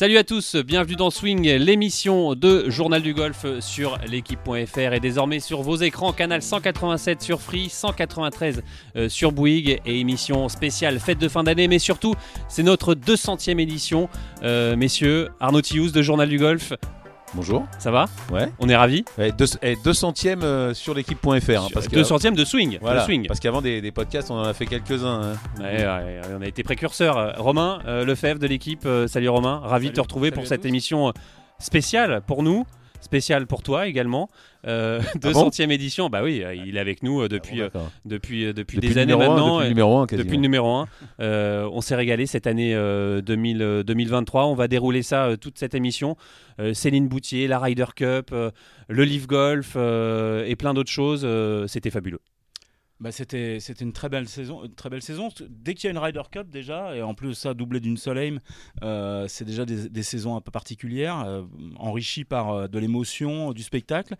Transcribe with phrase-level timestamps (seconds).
[0.00, 5.40] Salut à tous, bienvenue dans Swing, l'émission de Journal du Golf sur l'équipe.fr et désormais
[5.40, 8.62] sur vos écrans, canal 187 sur Free, 193
[8.96, 12.14] euh, sur Bouygues et émission spéciale fête de fin d'année, mais surtout
[12.48, 14.08] c'est notre 200e édition.
[14.42, 16.72] Euh, messieurs, Arnaud Tiouz de Journal du Golf,
[17.34, 17.64] Bonjour.
[17.78, 18.50] ça va Ouais.
[18.58, 19.04] On est ravis.
[19.18, 21.30] Et deux, et 200e euh, sur l'équipe.fr.
[21.30, 23.26] hein, parce que 200e de Swing, voilà, de swing.
[23.28, 25.20] Parce qu'avant des, des podcasts, on en a fait quelques-uns.
[25.32, 25.62] hein.
[25.62, 27.16] Ouais, ouais, on a été précurseurs.
[27.18, 30.46] Euh, Romain euh, Lefebvre de l'équipe, euh, salut Romain, ravi de te retrouver salut pour
[30.48, 30.68] cette tous.
[30.68, 31.12] émission
[31.58, 32.64] spéciale pour nous,
[33.10, 34.28] spéciale pour toi également.
[34.66, 37.64] Euh, Ah bon 200e édition, bah oui, euh, il est avec nous euh, depuis, Ah
[37.64, 39.56] euh, bon, depuis, euh, depuis, Depuis des années maintenant.
[39.56, 40.24] Depuis et- le numéro 1, quasiment.
[40.24, 40.88] depuis le numéro 1.
[41.72, 44.46] on s'est régalé cette année euh, 2000, euh, 2023.
[44.46, 46.16] On va dérouler ça euh, toute cette émission.
[46.60, 48.50] Euh, Céline Boutier, la Ryder Cup, euh,
[48.88, 51.22] le Leaf Golf euh, et plein d'autres choses.
[51.24, 52.20] euh, C'était fabuleux.
[53.00, 55.90] Bah, c'était c'était une très belle saison une très belle saison dès qu'il y a
[55.92, 58.38] une Ryder Cup déjà et en plus ça doublé d'une seule aim
[58.82, 61.42] euh, c'est déjà des, des saisons un peu particulières euh,
[61.76, 64.16] enrichies par euh, de l'émotion du spectacle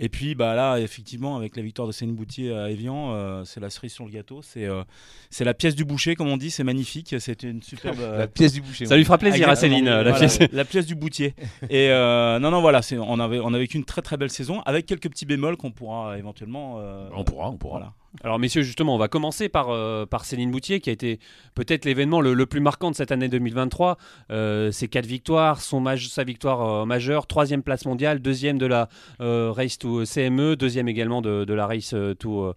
[0.00, 3.60] et puis bah là effectivement avec la victoire de Céline Boutier à Evian euh, c'est
[3.60, 4.82] la cerise sur le gâteau c'est euh,
[5.30, 8.26] c'est la pièce du boucher comme on dit c'est magnifique c'était une superbe euh, La
[8.26, 8.86] pièce du boucher.
[8.86, 9.54] Ça lui fera plaisir à.
[9.54, 10.40] Céline, euh, la Voilà, pièce.
[10.52, 11.34] la pièce du boutier.
[11.70, 14.30] Et euh, non, non, voilà, c'est- on avait, on a vécu une très très belle
[14.30, 16.76] saison avec quelques petits bémols qu'on pourra éventuellement.
[16.80, 17.78] euh, On pourra, on pourra.
[17.78, 17.92] Voilà.
[18.22, 21.18] Alors messieurs, justement, on va commencer par, euh, par Céline Boutier, qui a été
[21.54, 23.98] peut-être l'événement le, plus marquant de cette année 2023.
[24.30, 29.78] Euh, ses quatre victoires, sa victoire euh, majeure, troisième place mondiale, deuxième de la Race
[29.78, 32.54] to CME, deuxième également de, la Race to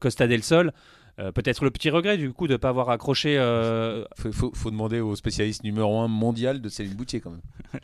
[0.00, 0.72] Costa del Sol.
[1.20, 4.52] Euh, peut-être le petit regret du coup de ne pas avoir accroché euh, Faut, faut,
[4.54, 7.40] faut demander au spécialiste numéro 1 mondial de Céline Boutier quand même.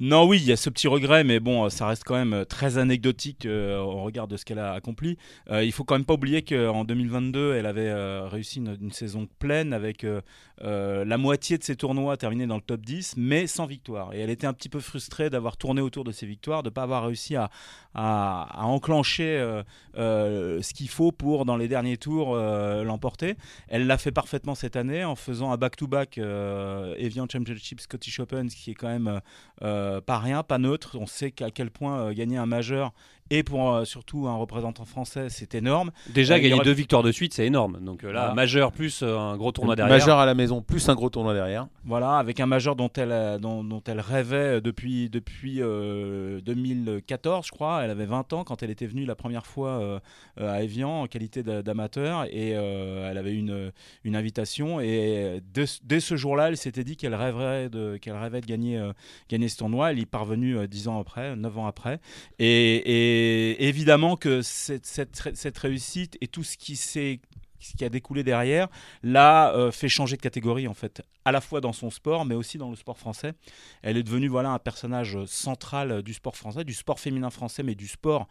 [0.00, 2.44] Non, oui, il y a ce petit regret, mais bon, ça reste quand même euh,
[2.44, 5.16] très anecdotique euh, au regard de ce qu'elle a accompli.
[5.50, 8.92] Euh, il faut quand même pas oublier qu'en 2022, elle avait euh, réussi une, une
[8.92, 10.20] saison pleine avec euh,
[10.62, 14.12] euh, la moitié de ses tournois terminés dans le top 10, mais sans victoire.
[14.14, 16.74] Et elle était un petit peu frustrée d'avoir tourné autour de ses victoires, de ne
[16.74, 17.50] pas avoir réussi à,
[17.94, 19.62] à- à enclencher euh,
[19.96, 23.36] euh, ce qu'il faut pour, dans les derniers tours, euh, l'emporter.
[23.68, 28.50] Elle l'a fait parfaitement cette année en faisant un back-to-back euh, Evian Championship Scottish Open,
[28.50, 29.20] ce qui est quand même
[29.62, 30.96] euh, pas rien, pas neutre.
[30.98, 32.92] On sait qu'à quel point euh, gagner un majeur
[33.30, 35.90] et pour euh, surtout un représentant français, c'est énorme.
[36.12, 37.78] déjà Euh, gagner aurait- deux victoires de suite, c'est énorme.
[37.80, 38.34] Donc euh, là, Voilà.
[38.34, 39.96] majeur plus euh, un gros tournoi derrière.
[39.96, 41.66] Majeur à la maison, plus un gros tournoi derrière.
[41.84, 47.50] Voilà, avec un majeur dont elle, dont, dont elle rêvait depuis, depuis euh, 2014, je
[47.52, 47.82] crois.
[47.84, 50.00] Elle avait 20 ans quand elle était venue la première fois
[50.38, 53.72] à Evian en qualité d'a- d'amateur et euh, elle avait une,
[54.04, 54.80] une invitation.
[54.80, 58.78] Et dès, dès ce jour-là, elle s'était dit qu'elle rêverait de, qu'elle rêvait de gagner,
[58.78, 58.92] euh,
[59.28, 59.90] gagner ce tournoi.
[59.92, 62.00] Elle y est parvenue euh, 10 ans après, 9 ans après.
[62.38, 63.19] Et, et
[63.58, 67.20] évidemment que cette, réussite et tout ce qui s'est
[67.62, 68.68] ce qui a découlé derrière,
[69.02, 72.34] l'a euh, fait changer de catégorie en fait, à la fois dans son sport, mais
[72.34, 73.34] aussi dans le sport français.
[73.82, 77.62] Elle est devenue voilà un personnage central euh, du sport français, du sport féminin français,
[77.62, 78.28] mais du sport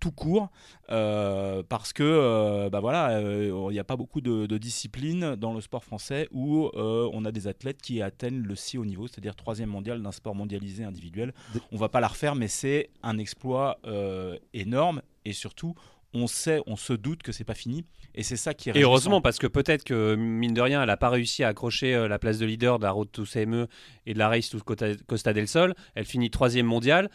[0.00, 0.50] tout court,
[0.90, 5.34] euh, parce que euh, bah voilà, euh, il n'y a pas beaucoup de, de disciplines
[5.36, 8.84] dans le sport français où euh, on a des athlètes qui atteignent le si haut
[8.84, 11.32] niveau, c'est-à-dire troisième mondial d'un sport mondialisé individuel.
[11.72, 15.74] On va pas la refaire, mais c'est un exploit euh, énorme et surtout.
[16.16, 17.84] On sait, on se doute que c'est pas fini,
[18.14, 20.86] et c'est ça qui est Et heureusement, parce que peut-être que, mine de rien, elle
[20.86, 23.66] n'a pas réussi à accrocher euh, la place de leader de la Road to CME
[24.06, 25.74] et de la Race to Costa- Costa del Sol.
[25.96, 27.10] Elle finit troisième mondiale.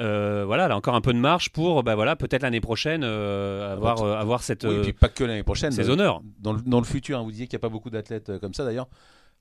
[0.00, 3.02] Euh, voilà, elle a encore un peu de marge pour, bah voilà, peut-être l'année prochaine
[3.04, 5.72] euh, avoir, euh, avoir cette, Oui, et puis pas que l'année prochaine.
[5.72, 6.22] ces honneurs.
[6.38, 8.54] Dans le, dans le futur, hein, vous disiez qu'il n'y a pas beaucoup d'athlètes comme
[8.54, 8.88] ça d'ailleurs.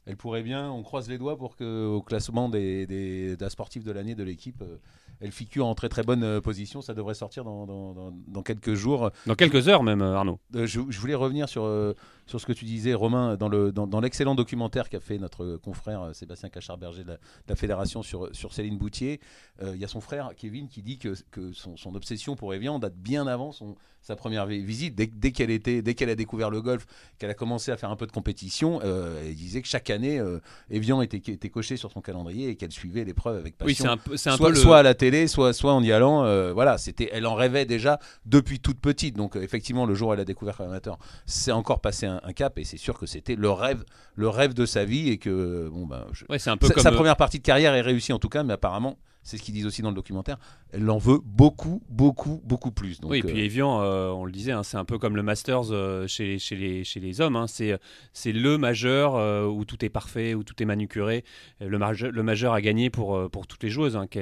[0.09, 3.92] Elle pourrait bien, on croise les doigts pour qu'au classement des, des, des sportifs de
[3.92, 4.78] l'année de l'équipe, euh,
[5.22, 6.81] elle figure en très très bonne euh, position.
[6.81, 9.12] Ça devrait sortir dans, dans- dans- dans quelques jours.
[9.28, 10.40] Dans quelques heures même, euh, Arnaud.
[10.56, 11.94] Euh, je, je voulais revenir sur, euh,
[12.25, 16.09] sur ce que tu disais, Romain, dans le dans, l'excellent documentaire qu'a fait notre confrère
[16.16, 19.20] Sébastien Cachard-Berger de, la- de la fédération sur, sur Céline Boutier.
[19.62, 22.80] Il y a son frère Kevin qui dit que, que son, son obsession pour Evian
[22.80, 24.96] date bien avant son, sa première vi- visite.
[24.96, 26.86] Dès, dès qu'elle était, dès qu'elle a découvert le golf,
[27.18, 30.40] qu'elle a commencé à faire un peu de compétition, elle disait que chaque année, euh,
[30.70, 33.88] Evian était, était coché sur son calendrier et qu'elle suivait l'épreuve avec passion Oui, c'est
[33.88, 34.59] un, peu- c'est un soit, peu le.
[34.59, 36.23] soit à la télé, soit, soit en y allant.
[36.26, 39.16] euh, voilà, c'était, elle en rêvait déjà depuis toute petite.
[39.18, 42.34] Donc euh, effectivement, le jour où elle a découvert amateur, c'est encore passé un, un
[42.34, 43.84] cap et c'est sûr que c'était le rêve,
[44.16, 46.73] le rêve de sa vie et que bon ben, je- Ouais, c'est un peu sa,
[46.73, 46.84] comme.
[46.84, 48.97] sa première partie de carrière est réussie en tout cas, mais apparemment.
[49.22, 50.38] C'est ce qu'ils disent aussi dans le documentaire.
[50.72, 53.00] Elle l'en veut beaucoup, beaucoup, beaucoup plus.
[53.00, 55.16] Donc, oui, et puis euh, Evian, euh, on le disait, hein, c'est un peu comme
[55.16, 57.36] le Masters euh, chez, chez, les, chez les hommes.
[57.36, 57.46] hein.
[57.48, 57.78] c'est,
[58.14, 61.24] c'est le majeur euh, où tout est parfait, où tout est manucuré.
[61.60, 64.20] Le majeur, le majeur à gagner pour, pour toutes les joueuses, hein, qui,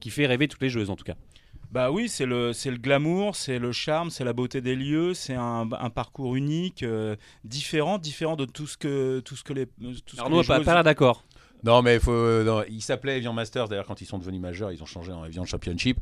[0.00, 1.14] qui fait rêver toutes les joueuses en tout cas.
[1.70, 5.12] Bah oui, c'est le, c'est le glamour, c'est le charme, c'est la beauté des lieux,
[5.12, 7.14] c'est un, un parcours unique, euh,
[7.44, 9.66] différent, différent de tout ce que, tout ce que les.
[9.66, 11.24] Tout ce Arnaud n'a pas, joueuses- pas l'air d'accord.
[11.64, 13.68] Non, mais faut, euh, non, il s'appelait Evian Masters.
[13.68, 15.98] D'ailleurs, quand ils sont devenus majeurs, ils ont changé en Evian Championship.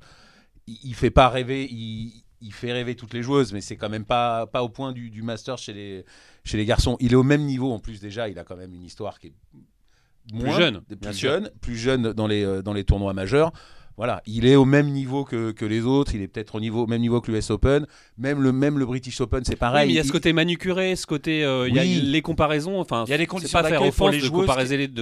[0.67, 1.67] Il, il fait pas rêver.
[1.71, 4.93] Il, il fait rêver toutes les joueuses, mais c'est quand même pas, pas au point
[4.93, 6.05] du, du Masters chez les,
[6.45, 6.97] chez les garçons.
[7.01, 8.29] Il est au même niveau en plus déjà.
[8.29, 9.33] Il a quand même une histoire qui est
[10.33, 13.53] moins- jeune, plus jeune, plus jeune dans les, euh, dans les tournois majeurs.
[13.97, 16.15] Voilà, il est au même niveau que, que les autres.
[16.15, 17.87] Il est peut-être au niveau, au même niveau que l'US Open.
[18.19, 19.87] Même le, même le British Open, c'est Oui, pareil.
[19.89, 22.01] mais il y a ce côté manucuré, ce côté, euh, il y a Oui.
[22.03, 22.79] les comparaisons.
[22.79, 24.25] Enfin, Il y a des c'est conditions pas faire d'accueil pour les de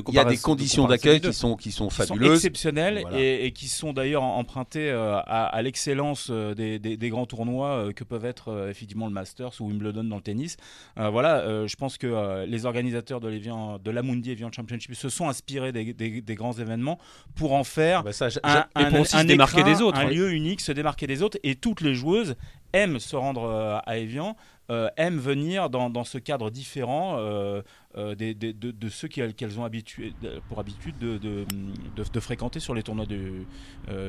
[0.09, 2.37] il y a des de conditions d'accueil qui sont, qui sont qui sont fabuleuses.
[2.37, 3.19] exceptionnelles Voilà.
[3.21, 7.27] et, et qui sont d'ailleurs empruntées euh, à, à l'excellence euh, des, des- des grands
[7.27, 10.57] tournois euh, que peuvent être euh, effectivement le Masters ou Wimbledon dans le tennis.
[10.99, 15.09] Euh, voilà, euh, je pense que euh, les organisateurs de, de l'Amundi Evian Championship se
[15.09, 16.99] sont inspirés des, des- des grands événements
[17.35, 19.73] pour en faire Ah bah ça, un, et pour un- aussi se un démarquer écrin,
[19.73, 20.15] des autres, un ouais.
[20.15, 21.39] lieu unique, se démarquer des autres.
[21.43, 22.37] Et toutes les joueuses
[22.73, 24.37] aiment se rendre euh, à Evian,
[24.71, 27.61] euh, aiment venir dans, dans ce cadre différent euh,
[27.97, 30.13] euh, des- des- de, de ceux qu'elles ont habitué,
[30.49, 31.45] pour habitude de, de-
[31.95, 33.47] de- de fréquenter sur les tournois du,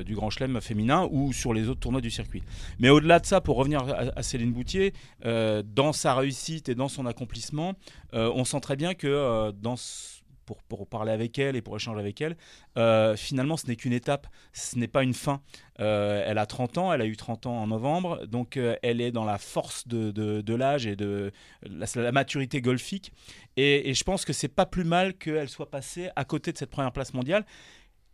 [0.05, 2.41] du Grand Chelem féminin ou sur les autres tournois du circuit.
[2.79, 4.93] Mais au-delà de ça, pour revenir à, à Céline Boutier,
[5.23, 7.73] dans sa réussite et dans son accomplissement,
[8.13, 10.14] on sent très bien que dans ce-
[10.45, 12.37] pour, pour parler avec elle et pour échanger avec elle,
[12.77, 15.41] euh, finalement, ce n'est qu'une étape, ce n'est pas une fin.
[15.79, 19.01] Euh, elle a 30 ans, elle a eu 30 ans en novembre, donc euh, elle
[19.01, 21.31] est dans la force de, de- de l'âge et de
[21.63, 23.11] la, maturité golfique.
[23.57, 26.57] Et, et je pense que c'est pas plus mal qu'elle soit passée à côté de
[26.57, 27.45] cette première place mondiale,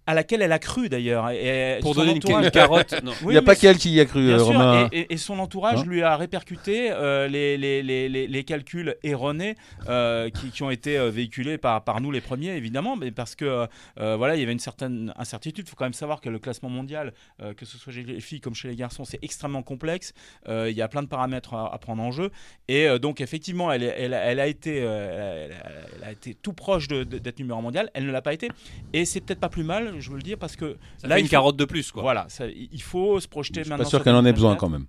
[0.07, 1.29] à laquelle elle a cru d'ailleurs.
[1.29, 2.95] Et- Pour donner une, entourage- une carotte.
[3.03, 3.11] non.
[3.21, 4.89] Il n'y a pas qu'elle qui y a cru, Bien euh, sûr, Romain.
[4.91, 8.43] et, et- et son entourage Hein lui a répercuté euh, les, les, les, les, les
[8.43, 9.55] calculs erronés
[9.89, 13.67] euh, qui, qui ont été véhiculés par, par nous les premiers, évidemment, mais parce que
[13.99, 15.65] euh, voilà, il y avait une certaine incertitude.
[15.67, 18.19] Il faut quand même savoir que le classement mondial, euh, que ce soit chez les
[18.21, 20.13] filles comme chez les garçons, c'est extrêmement complexe.
[20.47, 22.31] Euh, il y a plein de paramètres à, à prendre en jeu.
[22.67, 26.33] Et euh, donc, effectivement, elle, elle, elle a été, euh, elle, a- elle a été
[26.33, 27.89] tout proche d'être numéro un mondial.
[27.93, 28.49] Elle ne l'a pas été.
[28.93, 31.21] Et c'est peut-être pas plus mal, je veux le dire, parce que Ça là, fait
[31.21, 32.01] une faut- carotte de plus, quoi.
[32.01, 33.83] voilà, ça- il faut se projeter Je suis maintenant.
[33.83, 34.35] pas sûr qu'elle en ait 2024.
[34.35, 34.85] besoin quand même.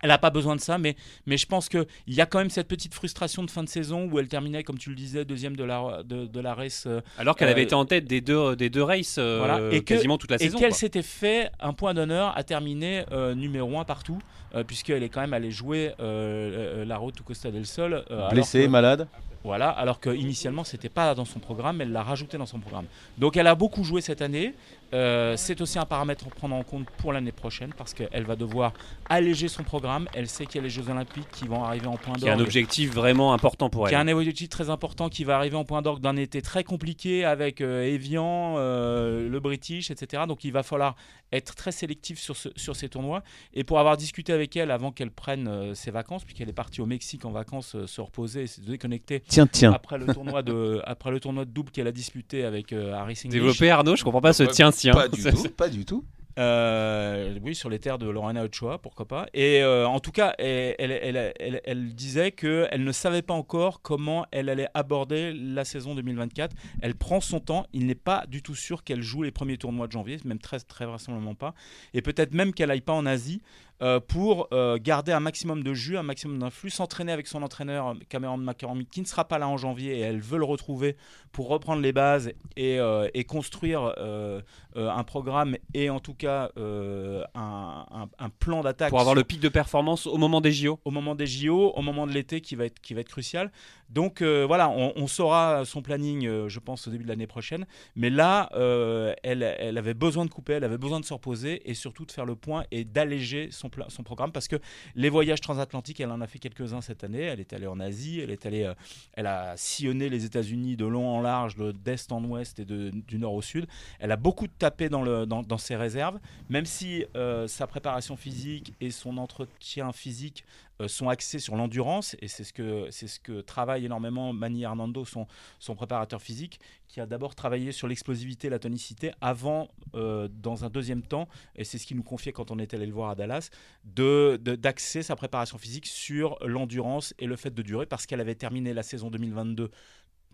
[0.00, 0.94] Elle n'a pas besoin de ça, mais,
[1.26, 4.08] mais je pense qu'il y a quand même cette petite frustration de fin de saison
[4.08, 6.84] où elle terminait, comme tu le disais, deuxième de la, de, de la race.
[6.86, 9.74] euh, Alors qu'elle avait Euh, été en tête des deux, des deux races euh, Voilà.
[9.74, 10.56] Et que- quasiment toute la et saison.
[10.60, 10.78] qu'elle quoi.
[10.78, 14.18] s'était fait un point d'honneur à terminer euh, numéro un partout,
[14.54, 18.04] euh, puisqu'elle est quand même allée jouer euh, euh, la route au Costa del Sol.
[18.12, 19.08] euh, Blessée, que- malade.
[19.44, 22.86] Voilà, alors qu'initialement, ce n'était pas dans son programme, elle l'a rajouté dans son programme.
[23.18, 24.52] Donc elle a beaucoup joué cette année.
[24.94, 28.36] Euh, c'est aussi un paramètre à prendre en compte pour l'année prochaine, parce qu'elle va
[28.36, 28.72] devoir
[29.08, 30.08] alléger son programme.
[30.14, 32.30] Elle sait qu'il y a les Jeux Olympiques qui vont arriver en point Qui est
[32.30, 32.46] un d'orgue.
[32.46, 34.08] objectif vraiment important pour Qui a elle.
[34.08, 37.60] un objectif très important qui va arriver en point d'orgue d'un été très compliqué avec
[37.60, 40.22] euh, Evian, euh, le British, etc.
[40.26, 40.96] Donc il va falloir
[41.30, 43.22] être très sélectif sur, ce- sur ces tournois.
[43.52, 46.86] Et pour avoir discuté avec elle avant qu'elle prenne ses vacances, puisqu'elle est partie au
[46.86, 49.72] Mexique en vacances se reposer et se déconnecter Tiens, tiens.
[49.72, 53.12] après le tournoi de après le tournoi de double qu'elle a disputé avec euh, Harry
[53.12, 53.28] English.
[53.30, 54.92] Développé Arnaud, je comprends pas ce Ouais, tien-tien.
[54.94, 56.04] Pas du tout, pas du tout.
[56.38, 59.26] Euh, oui, sur les terres de Lorena Ochoa, pourquoi pas.
[59.34, 63.34] Et euh, en tout cas, elle, elle, elle- elle- elle disait qu'elle ne savait pas
[63.34, 66.54] encore comment elle allait aborder la saison 2024.
[66.80, 67.66] Elle prend son temps.
[67.72, 70.60] Il n'est pas du tout sûr qu'elle joue les premiers tournois de janvier, même très,
[70.60, 71.54] très vraisemblablement pas.
[71.92, 73.42] Et peut-être même qu'elle aille pas en Asie
[73.80, 77.94] euh, pour euh, garder un maximum de jus, un maximum d'influx, s'entraîner avec son entraîneur
[78.08, 80.96] Cameron McCormick qui ne sera pas là en janvier et elle veut le retrouver
[81.32, 84.40] pour reprendre les bases et, euh, et construire euh,
[84.76, 89.12] euh, un programme et en tout cas euh, un, un- un plan d'attaque Pour avoir
[89.14, 90.80] sur- le pic de performance au moment des JO.
[90.84, 93.52] au moment des JO, au moment de l'été qui va être, qui va être crucial.
[93.90, 97.66] Donc euh, voilà, on, saura son planning, euh, je pense, au début de l'année prochaine.
[97.96, 101.74] Mais là, euh, elle, avait besoin de couper, elle avait besoin de se reposer et
[101.74, 104.56] surtout de faire le point et d'alléger son, programme parce que
[104.94, 107.22] les voyages transatlantiques, elle en a fait quelques-uns cette année.
[107.22, 108.70] Elle est allée en Asie, elle est allée,
[109.14, 113.18] elle a sillonné les États-Unis de long en large, de- d'est en ouest et du
[113.18, 113.66] nord au sud.
[114.00, 116.18] Elle a beaucoup tapé dans, ses réserves,
[116.50, 117.04] même si
[117.46, 120.44] sa préparation physique et son entretien physique
[120.86, 125.26] sont axés sur l'endurance et c'est ce que ce que travaille énormément Manny Hernando, son,
[125.58, 130.70] son préparateur physique, qui a d'abord travaillé sur l'explosivité, la tonicité, avant, euh, dans un
[130.70, 133.14] deuxième temps, et c'est ce qu'il nous confiait quand on est allé le voir à
[133.16, 133.50] Dallas,
[133.84, 138.20] de de- d'axer sa préparation physique sur l'endurance et le fait de durer, parce qu'elle
[138.20, 139.70] avait terminé la saison 2022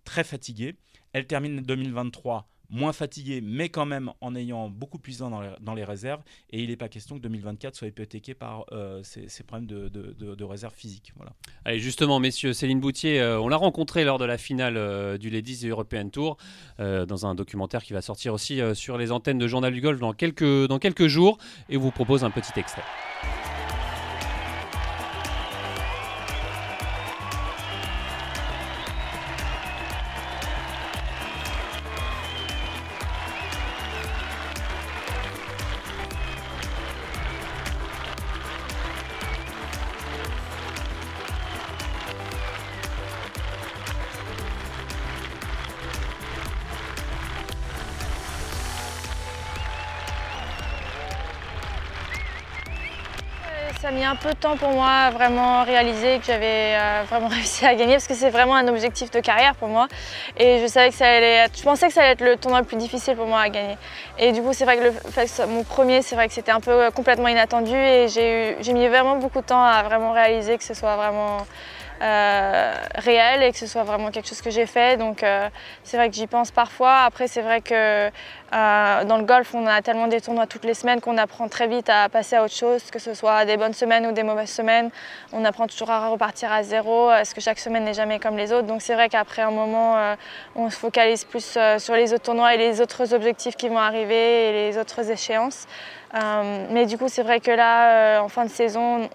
[0.04, 0.76] très fatiguée.
[1.12, 5.84] Elle termine 2023 moins fatiguée, mais quand même en ayant beaucoup plus dans dans les
[5.84, 6.22] réserves.
[6.50, 10.34] Et il n'est pas question que 2024 soit hypothéqué par euh, ces, problèmes de, de,
[10.34, 11.12] de, réserve physique.
[11.16, 11.32] Voilà.
[11.64, 15.30] Allez, justement, messieurs, Céline Boutier, euh, on l'a rencontrée lors de la finale euh, du
[15.30, 16.36] Ladies European Tour,
[16.78, 20.12] dans un documentaire qui va sortir aussi sur les antennes de Journal du Golf dans
[20.12, 21.38] quelques, dans quelques jours,
[21.68, 22.82] et on vous propose un petit extrait.
[54.24, 57.92] Peu de temps pour moi à vraiment réaliser que j'avais euh, vraiment réussi à gagner
[57.92, 59.86] parce que c'est vraiment un objectif de carrière pour moi.
[60.38, 62.66] Et je savais que ça allait je pensais que ça allait être le tournoi le
[62.66, 63.76] plus difficile pour moi à gagner.
[64.18, 66.90] Et du coup, c'est vrai que, mon premier, c'est vrai que c'était un peu euh,
[66.90, 70.96] complètement inattendu et j'ai mis vraiment beaucoup de temps à vraiment réaliser que ce soit
[70.96, 71.46] vraiment
[72.00, 74.96] euh, réel et que ce soit vraiment quelque chose que j'ai fait.
[74.96, 75.22] Donc
[75.82, 77.02] c'est vrai que j'y pense parfois.
[77.02, 78.10] Après c'est vrai que
[78.54, 81.66] euh, dans le golf on a tellement des tournois toutes les semaines qu'on apprend très
[81.66, 84.50] vite à passer à autre chose, que ce soit des bonnes semaines ou des mauvaises
[84.50, 84.90] semaines.
[85.32, 88.52] On apprend toujours à repartir à zéro, parce que chaque semaine n'est jamais comme les
[88.52, 88.66] autres.
[88.66, 89.96] Donc c'est vrai qu'après un moment
[90.54, 94.48] on se focalise plus sur les autres tournois et les autres objectifs qui vont arriver
[94.48, 95.66] et les autres échéances.
[96.14, 99.08] Euh, mais du coup, c'est vrai que là, euh, en fin de saison,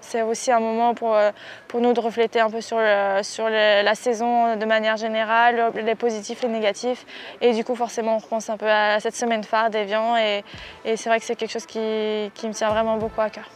[0.00, 1.30] c'est aussi un moment pour, euh,
[1.68, 2.78] pour nous de refléter un peu sur,
[3.22, 7.06] sur la saison de manière générale, les positifs, les négatifs.
[7.40, 8.68] Et du coup, forcément, on repense un peu
[9.00, 10.16] cette semaine phare d'Evian.
[10.16, 10.44] Et,
[10.84, 13.48] et c'est vrai que c'est quelque chose qui, qui me tient vraiment beaucoup à cœur.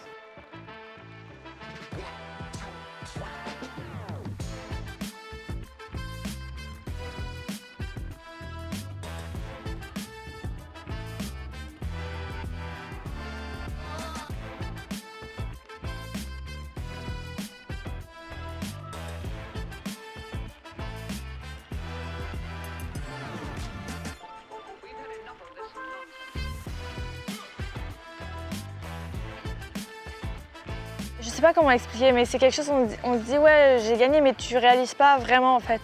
[31.58, 34.56] Comment expliquer, mais c'est quelque chose, on, on se dit ouais j'ai gagné, mais tu
[34.56, 35.80] réalises pas vraiment en fait.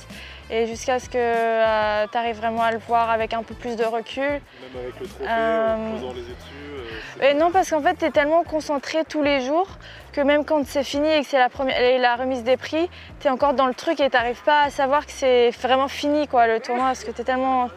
[0.50, 3.76] Et jusqu'à ce que euh, tu arrives vraiment à le voir avec un peu plus
[3.76, 4.23] de recul.
[4.23, 4.40] Même
[4.78, 7.23] avec le trophée, en euh, posant les yeux dessus.
[7.23, 9.69] Euh, non, parce qu'en fait, tu es tellement concentré tous les jours
[10.12, 12.90] que même quand c'est fini et que c'est la, première, la remise des prix,
[13.21, 15.88] tu es encore dans le truc et tu n'arrives pas à savoir que c'est vraiment
[15.88, 17.71] fini quoi, le tournoi parce que tu es tellement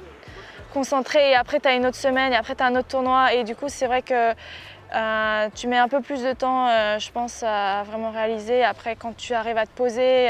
[0.73, 3.33] concentré et après tu as une autre semaine et après tu as un autre tournoi
[3.33, 4.33] et du coup c'est vrai que
[4.95, 8.63] euh, tu mets un peu plus de temps, euh, je pense, à vraiment réaliser.
[8.63, 10.29] Après, quand tu arrives à te poser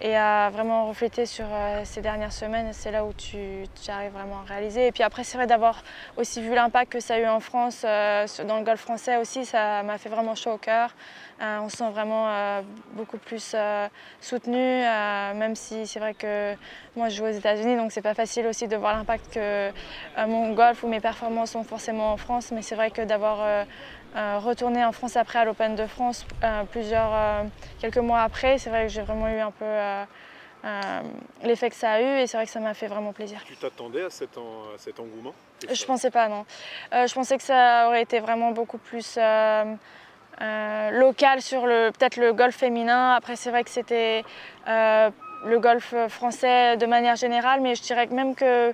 [0.00, 4.40] et à vraiment refléter sur euh, ces dernières semaines, c'est là où tu, arrives vraiment
[4.40, 4.88] à réaliser.
[4.88, 5.82] Et puis après, c'est vrai d'avoir
[6.16, 9.82] aussi vu l'impact que ça a eu en France, dans le golf français aussi, ça
[9.82, 10.94] m'a fait vraiment chaud au cœur.
[11.40, 12.62] Euh, on se sent vraiment euh,
[12.92, 13.88] beaucoup plus euh,
[14.20, 16.54] soutenu, même si c'est vrai que
[16.94, 19.70] moi je joue aux États-Unis, donc c'est pas facile aussi de voir l'impact que
[20.26, 23.66] mon golf ou mes performances sont forcément en France, mais c'est vrai que d'avoir
[24.14, 26.26] retourné en France après à l'Open de France,
[26.70, 27.44] plusieurs,
[27.80, 29.66] quelques mois après, c'est vrai que j'ai vraiment eu un peu
[31.42, 33.40] l'effet que ça a eu et c'est vrai que ça m'a fait vraiment plaisir.
[33.46, 35.34] Tu t'attendais à, cet engouement?
[35.72, 36.44] Je pensais pas, non.
[36.92, 39.18] je pensais que ça aurait été vraiment beaucoup plus
[40.40, 43.14] euh, local sur peut-être le golf féminin.
[43.14, 44.24] Après, c'est vrai que c'était
[44.68, 45.10] euh,
[45.44, 48.72] le golf français de manière générale, mais je dirais que même que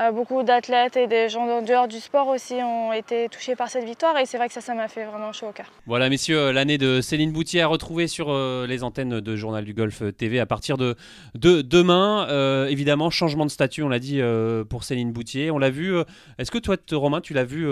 [0.00, 3.68] euh, beaucoup d'athlètes et des gens en dehors du sport aussi ont été touchés par
[3.68, 5.66] cette victoire et c'est vrai que ça, ça m'a fait vraiment chaud au cœur.
[5.86, 9.74] Voilà, messieurs, l'année de Céline Boutier à retrouver sur euh, les antennes de Journal du
[9.74, 10.96] Golf TV à partir de,
[11.34, 12.26] de demain.
[12.30, 14.20] Euh, évidemment, changement de statut, on l'a dit
[14.68, 15.50] pour Céline Boutier.
[15.50, 15.94] On l'a vu.
[16.38, 17.66] Est-ce que toi, Romain, tu l'as vu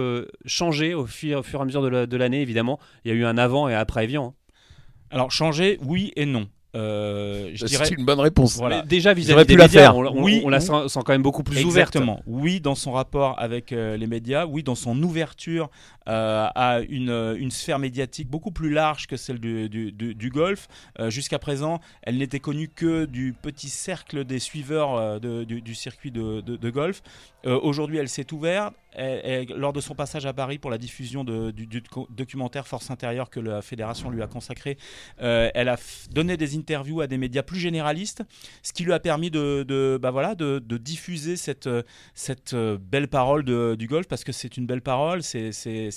[0.44, 2.42] changer au fur, et à mesure de l'année?
[2.42, 4.26] Évidemment, il y a eu un avant et après Evian.
[4.26, 4.34] Hein.
[5.10, 6.48] Alors changer, oui et non.
[6.78, 8.60] Euh, c'est une bonne réponse.
[8.86, 12.20] Déjà vis-à-vis des médias, on, oui, on, la sent, quand même beaucoup plus exactement.
[12.26, 12.42] ouverte.
[12.44, 15.70] Oui, dans son rapport avec euh, les médias, oui, dans son ouverture
[16.08, 20.68] euh, à une, une, sphère médiatique beaucoup plus large que celle du, du, du, golf.
[21.08, 26.70] Jusqu'à présent, elle n'était connue que du petit cercle des suiveurs de, du, circuit de,
[26.70, 27.02] golf.
[27.44, 28.74] Aujourd'hui, elle s'est ouverte.
[29.56, 31.66] lors de son passage à Paris pour la diffusion du,
[32.10, 34.78] documentaire Force intérieure que la fédération lui a consacré,
[35.18, 35.76] elle a
[36.10, 38.22] donné des interviews à des médias plus généralistes,
[38.62, 41.68] ce qui lui a permis de, bah voilà, de, diffuser cette,
[42.14, 45.50] cette belle parole du golf, parce que c'est une belle parole, c'est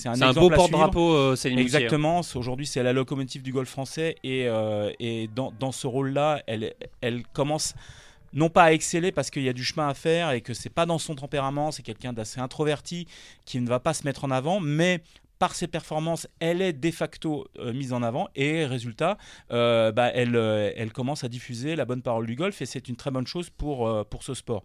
[0.06, 1.36] un, un beau porte-drapeau, euh.
[1.46, 6.42] Exactement, aujourd'hui c'est la locomotive du golf français, et, euh, et dans, dans, ce rôle-là,
[6.48, 7.74] elle, elle commence
[8.34, 10.70] non pas à exceller parce qu'il y a du chemin à faire et que c'est
[10.70, 13.08] pas dans son tempérament, c'est quelqu'un d'assez introverti
[13.46, 15.02] qui ne va pas se mettre en avant, mais
[15.42, 19.18] par ses performances, elle est de facto euh, mise en avant et résultat,
[19.52, 22.88] euh, bah, elle, euh, elle commence à diffuser la bonne parole du golf et c'est
[22.90, 24.62] une très bonne chose pour, pour ce sport.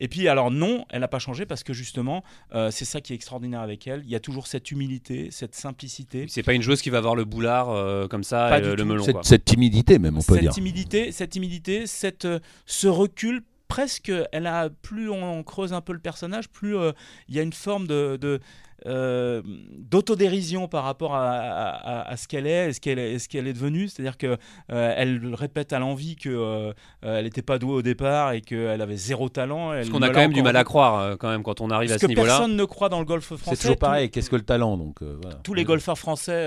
[0.00, 2.24] Et puis alors non, elle n'a pas changé parce que justement,
[2.70, 4.02] c'est ça qui est extraordinaire avec elle.
[4.04, 6.26] Il y a toujours cette humilité, cette simplicité.
[6.28, 9.04] C'est pas une joueuse qui va avoir le boulard comme ça, et, le melon.
[9.04, 10.52] Cette, cette, timidité même, on peut cette dire.
[10.52, 12.26] Timidité, cette timidité, cette,
[12.66, 16.74] ce recul presque, elle a plus on creuse un peu le personnage, plus
[17.28, 18.40] il y a une forme de,
[18.84, 19.42] euh,
[19.78, 23.88] d'autodérision par rapport à, ce qu'elle est, ce qu'elle est, ce qu'elle est devenue.
[23.88, 24.36] C'est-à-dire que
[24.70, 28.80] euh, elle répète à l'envie que euh, elle n'était pas douée au départ et qu'elle
[28.82, 29.82] avait zéro talent.
[29.82, 31.98] Ce qu'on a quand même du mal à croire quand même quand on arrive à
[31.98, 32.36] ce niveau-là.
[32.36, 33.50] Personne ne croit dans le golf français.
[33.50, 34.10] C'est toujours pareil.
[34.10, 35.00] Qu'est-ce que le talent donc
[35.42, 36.44] Tous les golfeurs français,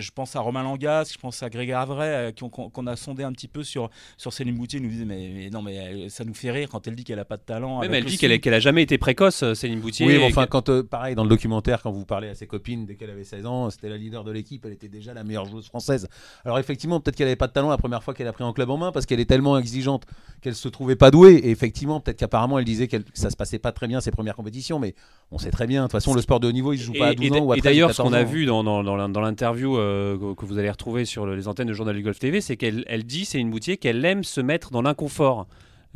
[0.00, 3.48] je pense à Romain Langas, je pense à Grégoire Avray, qu'on a sondé un petit
[3.48, 6.86] peu sur sur Céline Boutier, nous disaient mais, non mais ça nous fait rire quand
[6.86, 7.80] elle dit qu'elle a pas de talent.
[7.80, 10.06] mais elle dit qu'elle n'a a jamais été précoce, Céline Boutier.
[10.06, 12.94] Oui, mais enfin quand pareil dans le documentaire quand vous parlez à ses copines dès
[12.94, 15.66] qu'elle avait 16 ans, c'était la leader de l'équipe, elle était déjà la meilleure joueuse
[15.66, 16.08] française.
[16.44, 18.52] Alors effectivement, peut-être qu'elle n'avait pas de talent la première fois qu'elle a pris un
[18.52, 20.04] club en main parce qu'elle est tellement exigeante
[20.40, 21.34] qu'elle se trouvait pas douée.
[21.34, 24.36] Et effectivement, peut-être qu'apparemment elle disait que ça se passait pas très bien ses premières
[24.36, 24.94] compétitions, mais
[25.32, 25.82] on sait très bien.
[25.82, 27.40] De toute façon, le sport de haut niveau, il se joue pas à 12 ans
[27.40, 30.70] ou à Et d'ailleurs, ce qu'on a vu dans, dans, l'interview euh, que vous allez
[30.70, 33.50] retrouver sur les antennes de Journal du Golf TV, c'est qu'elle elle dit, c'est une
[33.50, 35.46] boutier, qu'elle aime se mettre dans l'inconfort.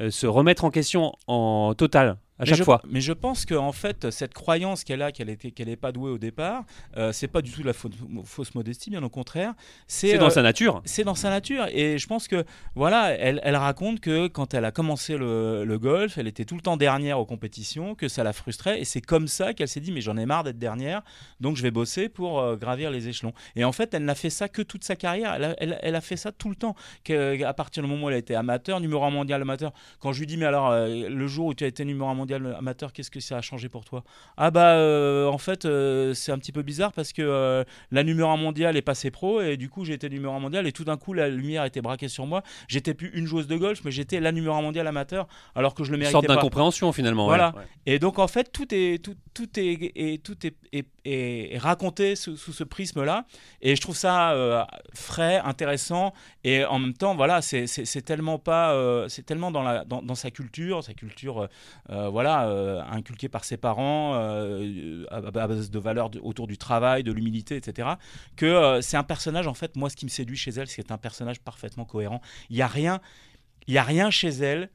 [0.01, 2.83] Euh, se remettre en question en total à chaque fois.
[2.89, 6.11] Mais je pense qu'en fait, cette croyance qu'elle a, qu'elle n'était qu'elle est pas douée
[6.11, 6.65] au départ,
[6.97, 9.55] euh, c'est pas du tout de la fausse, modestie, bien au contraire.
[9.87, 10.83] C'est dans euh, sa nature.
[10.85, 11.67] C'est dans sa nature.
[11.71, 15.79] Et je pense que, voilà, elle, elle raconte que quand elle a commencé le, le,
[15.79, 18.81] golf, elle était tout le temps dernière aux compétitions, que ça la frustrait.
[18.81, 21.03] Et c'est comme ça qu'elle s'est dit, mais j'en ai marre d'être dernière,
[21.41, 23.33] donc je vais bosser pour euh, gravir les échelons.
[23.55, 25.35] Et en fait, elle n'a fait ça que toute sa carrière.
[25.35, 26.75] Elle a, elle, elle a fait ça tout le temps.
[27.11, 30.21] à partir du moment où elle a été amateur, numéro 1 mondial amateur, quand je
[30.21, 33.11] lui dis, mais alors, le jour où tu as été numéro 1 mondial amateur, qu'est-ce
[33.11, 34.05] que ça a changé pour toi?
[34.37, 38.05] Ah bah euh, en fait euh, c'est un petit peu bizarre parce que euh, la
[38.05, 40.85] numéro 1 mondiale est passée pro et du coup j'étais numéro 1 mondial et tout
[40.85, 42.43] d'un coup la lumière était braquée sur moi.
[42.69, 45.85] J'étais plus une joueuse de golf mais j'étais la numéro 1 mondial amateur alors que
[45.85, 47.27] je le méritais Une sorte d'incompréhension finalement.
[47.27, 47.55] Voilà.
[47.87, 50.87] Et donc en fait tout est tout, tout est, et, tout est, est,
[51.59, 53.27] raconté sous, ce prisme-là
[53.61, 56.13] et je trouve ça frais, intéressant
[56.45, 61.49] et en même temps voilà c'est tellement pas c'est tellement dans sa culture, sa culture
[61.89, 67.13] voilà, euh, inculqué par ses parents euh, à, base de valeurs autour du travail, de
[67.13, 67.89] l'humilité, etc.
[68.37, 70.91] Que euh, c'est un personnage, en fait, moi, ce qui me séduit chez elle, c'est
[70.91, 72.21] un personnage parfaitement cohérent.
[72.51, 73.01] Il n'y a rien,
[73.67, 74.71] il y a rien chez elle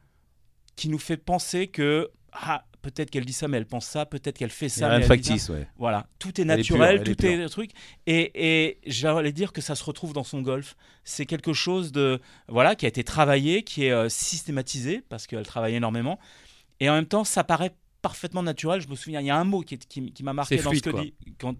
[0.75, 4.37] qui nous fait penser que ah, peut-être qu'elle dit ça, mais elle pense ça, peut-être
[4.37, 4.89] qu'elle fait ça.
[4.89, 5.67] Rien factice, ouais.
[5.77, 7.71] Voilà, tout est naturel, tout est, est, truc.
[8.07, 10.75] Et, et j'allais dire que ça se retrouve dans son golf.
[11.03, 15.75] C'est quelque chose de voilà qui a été travaillé, qui est systématisé parce qu'elle travaille
[15.75, 16.19] énormément,
[16.79, 18.81] et en même temps, ça paraît parfaitement naturel.
[18.81, 21.01] Je me souviens, il y a un mot qui, qui, m'a marqué dans, ce que
[21.01, 21.13] dit,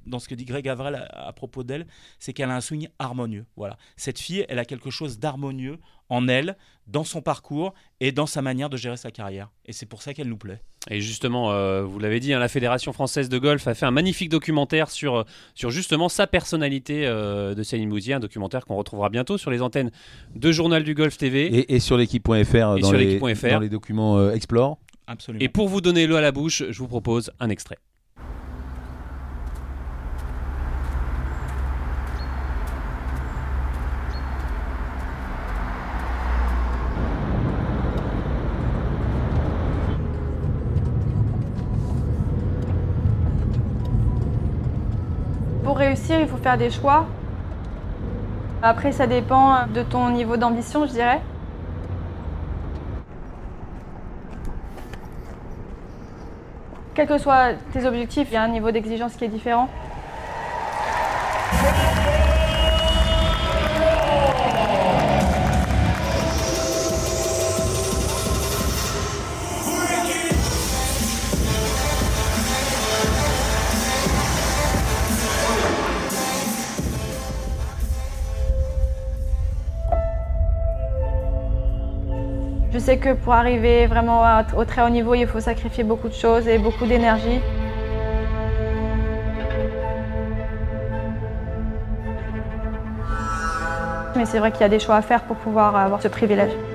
[0.05, 1.86] dans ce que dit Greg Avrel à, propos d'elle,
[2.19, 3.45] c'est qu'elle a un swing harmonieux.
[3.55, 3.77] Voilà.
[3.97, 8.41] Cette fille, elle a quelque chose d'harmonieux en elle, dans son parcours et dans sa
[8.41, 9.51] manière de gérer sa carrière.
[9.65, 10.62] Et c'est pour ça qu'elle nous plaît.
[10.89, 13.91] Et justement, euh, vous l'avez dit, hein, la Fédération française de golf a fait un
[13.91, 15.23] magnifique documentaire sur, euh,
[15.54, 19.62] sur justement sa personnalité euh, de Céline Bouzier, un documentaire qu'on retrouvera bientôt sur les
[19.62, 19.91] antennes
[20.36, 21.71] de Journal du Golf TV.
[21.73, 24.80] Et, sur l'équipe.fr dans, les, dans les documents Explore.
[25.39, 27.78] Et pour vous donner l'eau à la bouche, je vous propose un extrait.
[45.69, 45.78] Pour
[46.17, 47.06] il faut faire des choix.
[48.62, 51.22] Après, ça dépend de ton niveau d'ambition, je dirais.
[56.93, 59.69] Quels que soient tes objectifs, il y a un niveau d'exigence qui est différent.
[82.89, 84.23] Sais que pour arriver vraiment
[84.58, 87.39] au très haut niveau, il faut sacrifier beaucoup de choses et beaucoup d'énergie.
[94.15, 96.68] Mais c'est vrai qu'il y a des choix à faire pour pouvoir avoir ce privilège.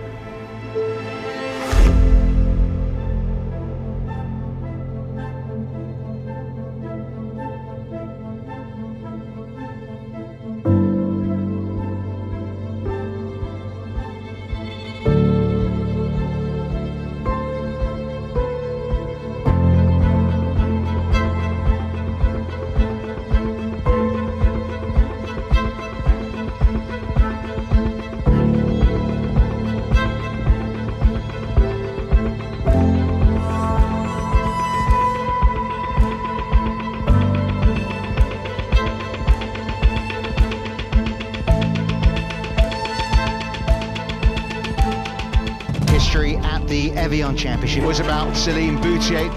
[48.44, 49.30] Celine Boutier.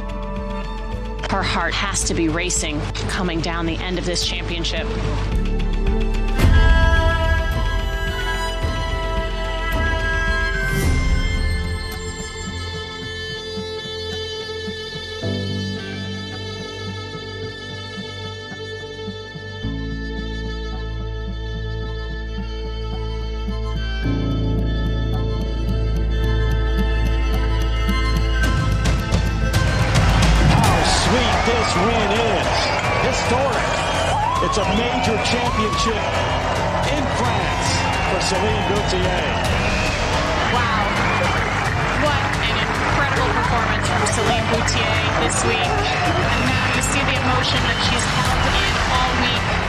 [1.31, 4.85] her heart has to be racing coming down the end of this championship.
[35.87, 37.69] Championship in France
[38.11, 39.23] for Celine Gauthier.
[40.51, 40.83] Wow.
[42.03, 45.71] What an incredible performance from Celine Gauthier this week.
[46.27, 49.66] And now you see the emotion that she's held in all week.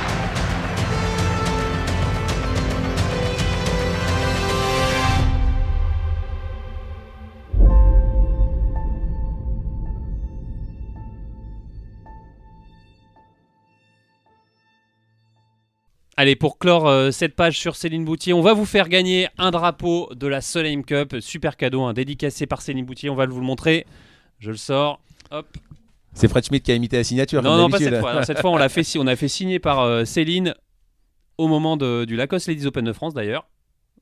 [16.20, 19.52] Allez, pour clore euh, cette page sur Céline Boutier, on va vous faire gagner un
[19.52, 21.14] drapeau de la Soleil Cup.
[21.20, 23.08] Super cadeau, un dédicacé par Céline Boutier.
[23.08, 23.86] On va vous le montrer.
[24.40, 25.00] Je le sors.
[25.30, 25.46] Hop.
[26.14, 27.40] C'est Fred Schmidt qui a imité la signature.
[27.40, 28.24] Non, non, pas cette fois.
[28.24, 30.56] cette fois, on l'a fait, on a fait signer par euh, Céline
[31.36, 33.46] au moment du Lacoste Ladies Open de France d'ailleurs.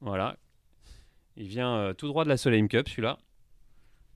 [0.01, 0.37] Voilà.
[1.37, 3.19] Il vient euh, tout droit de la Soleil Cup, celui-là.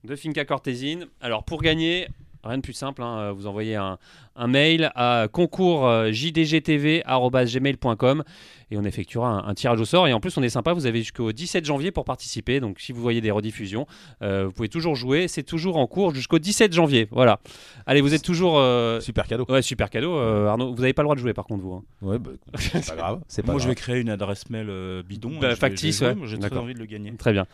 [0.05, 1.05] De Finca Cortésine.
[1.21, 2.07] Alors, pour gagner,
[2.43, 3.99] Rien de plus simple, hein, vous envoyez un,
[4.47, 8.23] mail à concours.jdgtv.gmail.com
[8.71, 10.07] et on effectuera un, tirage au sort.
[10.07, 12.59] Et en plus, on est sympa, vous avez jusqu'au 17 janvier pour participer.
[12.59, 13.85] Donc, si vous voyez des rediffusions,
[14.21, 15.27] euh, vous pouvez toujours jouer.
[15.27, 17.07] C'est toujours en cours jusqu'au 17 janvier.
[17.11, 17.39] Voilà.
[17.85, 18.57] Allez, vous êtes toujours.
[18.57, 19.45] Euh, super cadeau.
[19.49, 20.17] Ouais, super cadeau.
[20.17, 21.73] Euh, Arnaud, vous n'avez pas le droit de jouer par contre, vous.
[21.73, 21.83] Hein.
[22.01, 23.19] Ouais, bah, c'est pas grave.
[23.45, 24.71] Moi, je vais créer une adresse mail
[25.05, 25.33] bidon.
[25.41, 27.13] Bah, factice, J'ai très envie de le gagner.
[27.17, 27.45] Très bien.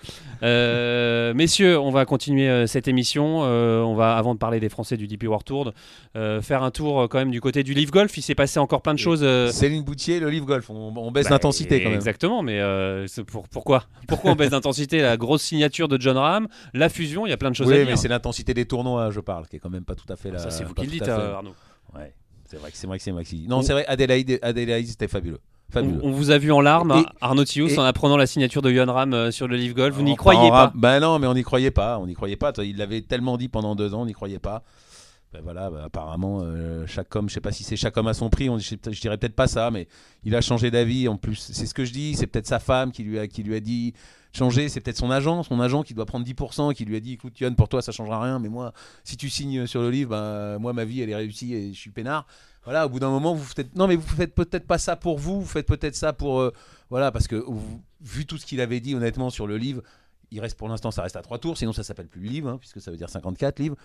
[1.34, 3.40] messieurs, on va continuer cette émission.
[3.40, 5.74] on va, avant de parler des Français du DP World Tour,
[6.14, 8.18] faire un tour quand même du côté du Live Golf.
[8.18, 9.26] Il s'est passé encore plein de choses.
[9.52, 10.70] Céline Boutier, le Live Golf.
[10.70, 11.98] On, baisse l'intensité bah, quand même.
[11.98, 13.84] Exactement, mais euh, pour, pourquoi?
[14.08, 15.02] Pourquoi on baisse d'intensité?
[15.02, 17.74] La grosse signature de John Ram, la fusion, il y a plein de choses oui,
[17.74, 17.86] à dire.
[17.86, 20.16] Oui, mais c'est l'intensité des tournois, je parle, qui est quand même pas tout à
[20.16, 20.40] fait la.
[20.40, 21.56] Ça, c'est vous qui le dites, euh, Arnaud.
[21.96, 22.14] Ouais,
[22.46, 23.46] c'est vrai que c'est vrai que c'est Maxi.
[23.48, 25.40] Non, c'est vrai, Adélaïde, Adélaïde c'était fabuleux.
[25.70, 26.00] Fabuleux.
[26.02, 29.14] On, vous a vu en larmes, Arnaud Thius, en apprenant la signature de John Ram
[29.14, 29.96] euh, sur le Live Golf.
[29.96, 30.72] Vous n'y croyez pas?
[30.76, 32.00] Ben non, mais on n'y croyait pas.
[32.00, 32.54] On n'y croyait pas.
[32.60, 34.64] Il l'avait tellement dit pendant deux ans, on n'y croyait pas.
[35.34, 38.14] Ben voilà, ben apparemment, euh, chaque homme, je sais pas si c'est chaque homme à
[38.14, 39.88] son prix, on, je, dirais peut-être pas ça, mais
[40.24, 41.10] il a changé d'avis.
[41.10, 43.44] En plus, c'est ce que je dis, c'est peut-être sa femme qui lui a, qui
[43.44, 43.94] lui a dit
[44.32, 47.14] changer, c'est peut-être son agent, son agent qui doit prendre 10%, qui lui a dit
[47.14, 48.72] écoute, Yann, pour toi, ça changera rien, mais moi,
[49.04, 51.78] si tu signes sur le livre, ben, moi, ma vie, elle est réussie et je
[51.80, 52.26] suis peinard.
[52.64, 53.76] Voilà, au bout d'un moment, vous faites.
[53.76, 56.40] Non, mais vous faites peut-être pas ça pour vous, vous faites peut-être ça pour.
[56.40, 56.54] Euh,
[56.90, 57.44] voilà, parce que
[58.02, 59.82] vu tout ce qu'il avait dit, honnêtement, sur le livre,
[60.32, 62.58] il reste pour l'instant, ça reste à trois tours, sinon ça s'appelle plus livre, hein,
[62.58, 63.76] puisque ça veut dire 54 livres.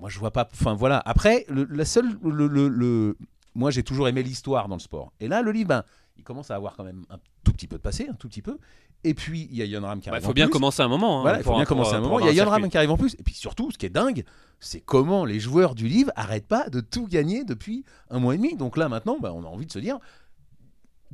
[0.00, 0.48] Moi, je vois pas.
[0.52, 1.02] Enfin, voilà.
[1.04, 2.18] Après, le, la seule.
[2.22, 3.16] Le,
[3.54, 5.12] moi, j'ai toujours aimé l'histoire dans le sport.
[5.20, 5.84] Et là, le livre, ben,
[6.16, 8.42] il commence à avoir quand même un tout petit peu de passé, un tout petit
[8.42, 8.58] peu.
[9.04, 10.24] Et puis, il y a Yon Ram qui bah, arrive.
[10.24, 11.26] Il faut bien commencer un moment.
[11.26, 12.20] Hein, il faut bien commencer un moment.
[12.20, 13.14] Il y a Yon Ram qui arrive en plus.
[13.14, 14.24] Et puis surtout, ce qui est dingue,
[14.60, 18.38] c'est comment les joueurs du livre arrêtent pas de tout gagner depuis un mois et
[18.38, 18.56] demi.
[18.56, 19.98] Donc là, maintenant, ben, on a envie de se dire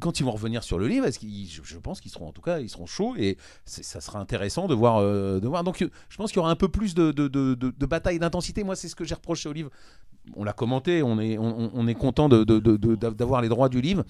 [0.01, 2.69] quand ils vont revenir sur le livre, je, pense qu'ils seront en tout cas ils
[2.69, 5.41] seront chauds et ça sera intéressant de voir, euh.
[5.41, 8.65] Donc euh, je pense qu'il y aura un peu plus de, bataille d'intensité.
[8.65, 9.71] Moi c'est ce que j'ai reproché au livre.
[10.37, 14.05] On l'a commenté, on est, on, on est content d'avoir les droits du livre,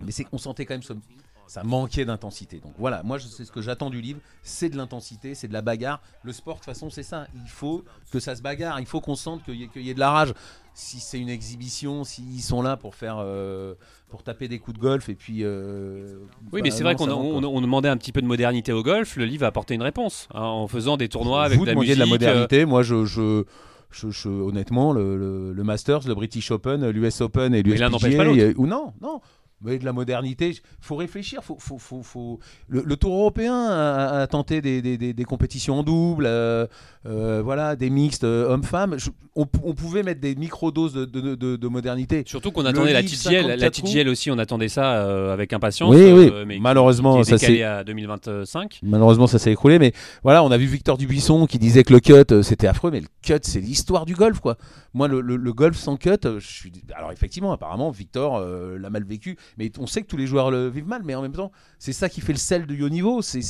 [0.00, 1.00] mais c'est qu'on sentait quand même
[1.46, 2.58] ça manquait d'intensité.
[2.58, 5.62] Donc voilà, moi c'est ce que j'attends du livre, c'est de l'intensité, c'est de la
[5.62, 6.00] bagarre.
[6.22, 9.00] Le sport de toute façon c'est ça, il faut que ça se bagarre, il faut
[9.00, 10.34] qu'on sente qu'il y, ait de la rage
[10.74, 13.74] si c'est une exhibition, s'ils sont là pour faire, euh,
[14.08, 15.38] pour taper des coups de golf et puis.
[15.42, 16.18] Euh,
[16.52, 19.16] oui, mais bah c'est vrai qu'on on, demandait un petit peu de modernité au golf.
[19.16, 21.94] Le livre a apporté une réponse hein, en faisant des tournois avec de la musique.
[21.94, 22.62] de la modernité.
[22.62, 23.44] Euh, Moi, je, je,
[23.92, 29.20] je, honnêtement, le, le, Masters, le British Open, l'US Open et l'USPGA, ou non, non
[29.64, 30.50] de la modernité.
[30.50, 31.42] Il faut réfléchir.
[31.42, 32.38] Faut, faut, faut, faut...
[32.68, 36.66] Le, Tour européen a, tenté des, des, des, compétitions en double, euh,
[37.06, 38.96] euh, voilà, des mixtes euh, hommes-femmes.
[39.36, 42.22] On, pouvait mettre des micro-doses de, de, de, modernité.
[42.26, 43.58] Surtout qu'on attendait la TGL.
[43.58, 45.92] La TGL aussi, on attendait ça avec impatience.
[45.94, 46.30] Oui, oui.
[46.46, 48.80] Mais Malheureusement, ça s'est à 2025.
[48.82, 49.78] Malheureusement, ça s'est écroulé.
[49.78, 52.90] Mais voilà, on a vu Victor Dubuisson qui disait que le cut, c'était affreux.
[52.90, 54.56] Mais le cut, c'est l'histoire du golf, quoi.
[54.92, 56.72] Moi, le, le, golf sans cut, je suis.
[56.94, 59.36] Alors, effectivement, apparemment, Victor l'a mal vécu.
[59.58, 61.92] Mais on sait que tous les joueurs le vivent mal, mais en même temps, c'est
[61.92, 63.22] ça qui fait le sel de haut niveau.
[63.22, 63.42] C'est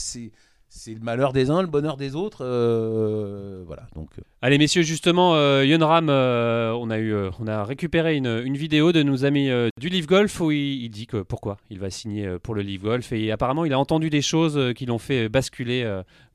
[0.77, 2.45] c'est le malheur des uns, le bonheur des autres.
[2.45, 3.85] Euh, voilà.
[3.95, 4.09] Donc.
[4.19, 4.23] Euh.
[4.43, 8.91] Allez messieurs, justement, euh, Ram, euh, on a eu, on a récupéré une, une, vidéo
[8.91, 12.57] de nos amis du Live Golf où il, dit que pourquoi il va signer pour
[12.57, 15.89] le Live Golf et apparemment il a entendu des choses qui l'ont fait basculer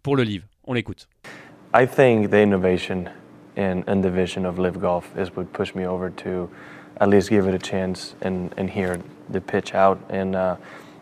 [0.04, 0.46] pour le Live.
[0.66, 1.08] On l'écoute.
[1.74, 3.06] I think the innovation
[3.58, 6.50] in, in the vision of Live Golf is what pushed me over to
[7.00, 8.98] at least give it a chance and, and hear
[9.30, 10.00] the pitch out.
[10.10, 10.58] And uh,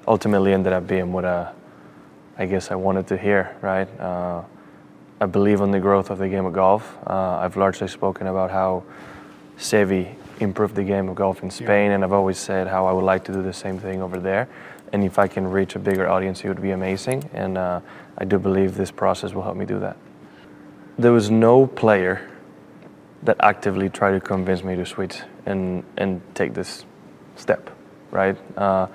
[0.07, 1.51] ultimately ended up being what uh,
[2.37, 3.87] I guess I wanted to hear, right?
[3.99, 4.43] Uh,
[5.19, 6.97] I believe in the growth of the game of golf.
[7.05, 8.83] Uh, I've largely spoken about how
[9.57, 13.03] Sevi improved the game of golf in Spain, and I've always said how I would
[13.03, 14.47] like to do the same thing over there.
[14.93, 17.29] And if I can reach a bigger audience, it would be amazing.
[17.33, 17.81] And uh,
[18.17, 19.97] I do believe this process will help me do that.
[20.99, 22.29] There was no player
[23.23, 26.85] that actively tried to convince me to switch and, and take this
[27.35, 27.71] step,
[28.11, 28.37] right?
[28.57, 28.87] Uh,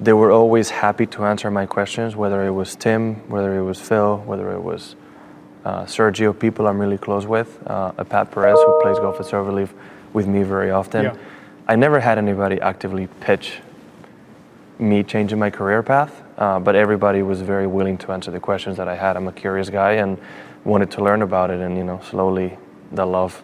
[0.00, 3.80] they were always happy to answer my questions, whether it was Tim, whether it was
[3.80, 4.96] Phil, whether it was
[5.64, 9.26] uh, Sergio, people I'm really close with, uh, a Pat Perez who plays golf at
[9.26, 9.70] Silverleaf
[10.12, 11.04] with me very often.
[11.04, 11.16] Yeah.
[11.66, 13.60] I never had anybody actively pitch
[14.78, 18.76] me changing my career path, uh, but everybody was very willing to answer the questions
[18.76, 19.16] that I had.
[19.16, 20.18] I'm a curious guy and
[20.64, 22.58] wanted to learn about it, and you know, slowly
[22.92, 23.42] the love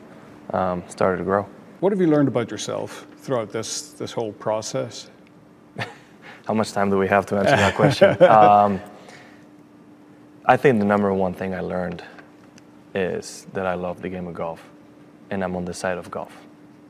[0.52, 1.48] um, started to grow.
[1.78, 5.10] What have you learned about yourself throughout this this whole process?
[6.46, 8.22] How much time do we have to answer that question?
[8.28, 8.80] um,
[10.46, 12.02] I think the number one thing I learned
[12.94, 14.62] is that I love the game of golf,
[15.30, 16.34] and I'm on the side of golf.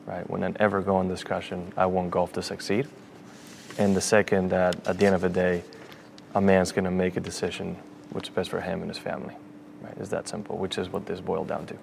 [0.07, 0.29] Right?
[0.31, 2.89] When I ever go in discussion, I want golf to succeed.
[3.79, 5.63] And the second, that at the end of the day,
[6.35, 7.77] a man's going to make a decision
[8.11, 9.35] which is best for him and his family.
[9.83, 9.95] Right?
[9.99, 11.77] It's that simple, which is what this boiled down to.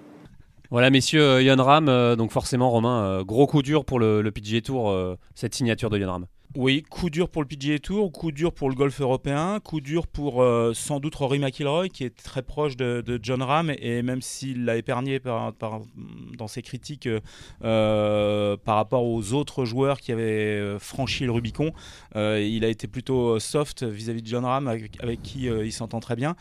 [0.70, 4.20] Voilà, messieurs, euh, Yon Ram, euh, donc forcément, Romain, euh, gros coup dur pour le,
[4.20, 4.94] le Tour,
[5.34, 6.26] cette signature de Yon Ram.
[6.60, 10.08] Oui, coup dur pour le PGA Tour, coup dur pour le golf européen, coup dur
[10.08, 14.02] pour euh, sans doute Rory McIlroy qui est très proche de, de John Ram et
[14.02, 15.82] même s'il l'a épargné par, par-
[16.36, 17.20] dans ses critiques euh,
[17.62, 21.72] euh, par rapport aux autres joueurs qui avaient franchi le Rubicon,
[22.16, 26.00] euh, il a été plutôt soft vis-à-vis de John Ram avec, avec qui il s'entend
[26.00, 26.34] très bien.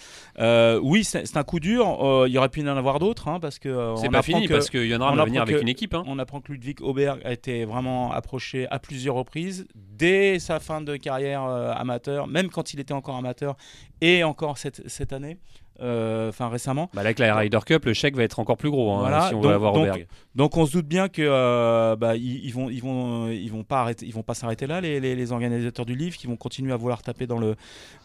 [0.81, 3.59] Oui, c'est un coup dur, il y aurait pu y en avoir d'autres hein, parce
[3.59, 5.93] que C'est pas fini que- parce que Yon Ram va venir avec que- une équipe.
[5.93, 6.03] hein.
[6.07, 9.67] on apprend que Ludwig Aubert a été vraiment approché à plusieurs reprises
[9.97, 13.55] dès sa fin de carrière euh, amateur, même quand il était encore amateur
[14.01, 15.37] et encore cette, cette année,
[15.79, 16.89] euh, enfin récemment.
[16.93, 19.35] Bah, avec la Ryder Cup, le chèque va être encore plus gros hein, Voilà, si
[19.35, 20.07] on donc- veut avoir donc- Auberg.
[20.35, 23.63] Donc on se doute bien que euh, bah, ils, ils vont ils vont ils vont
[23.63, 26.35] pas arrêter ils vont pas s'arrêter là les, les- les organisateurs du livre qui vont
[26.35, 27.55] continuer à vouloir taper dans le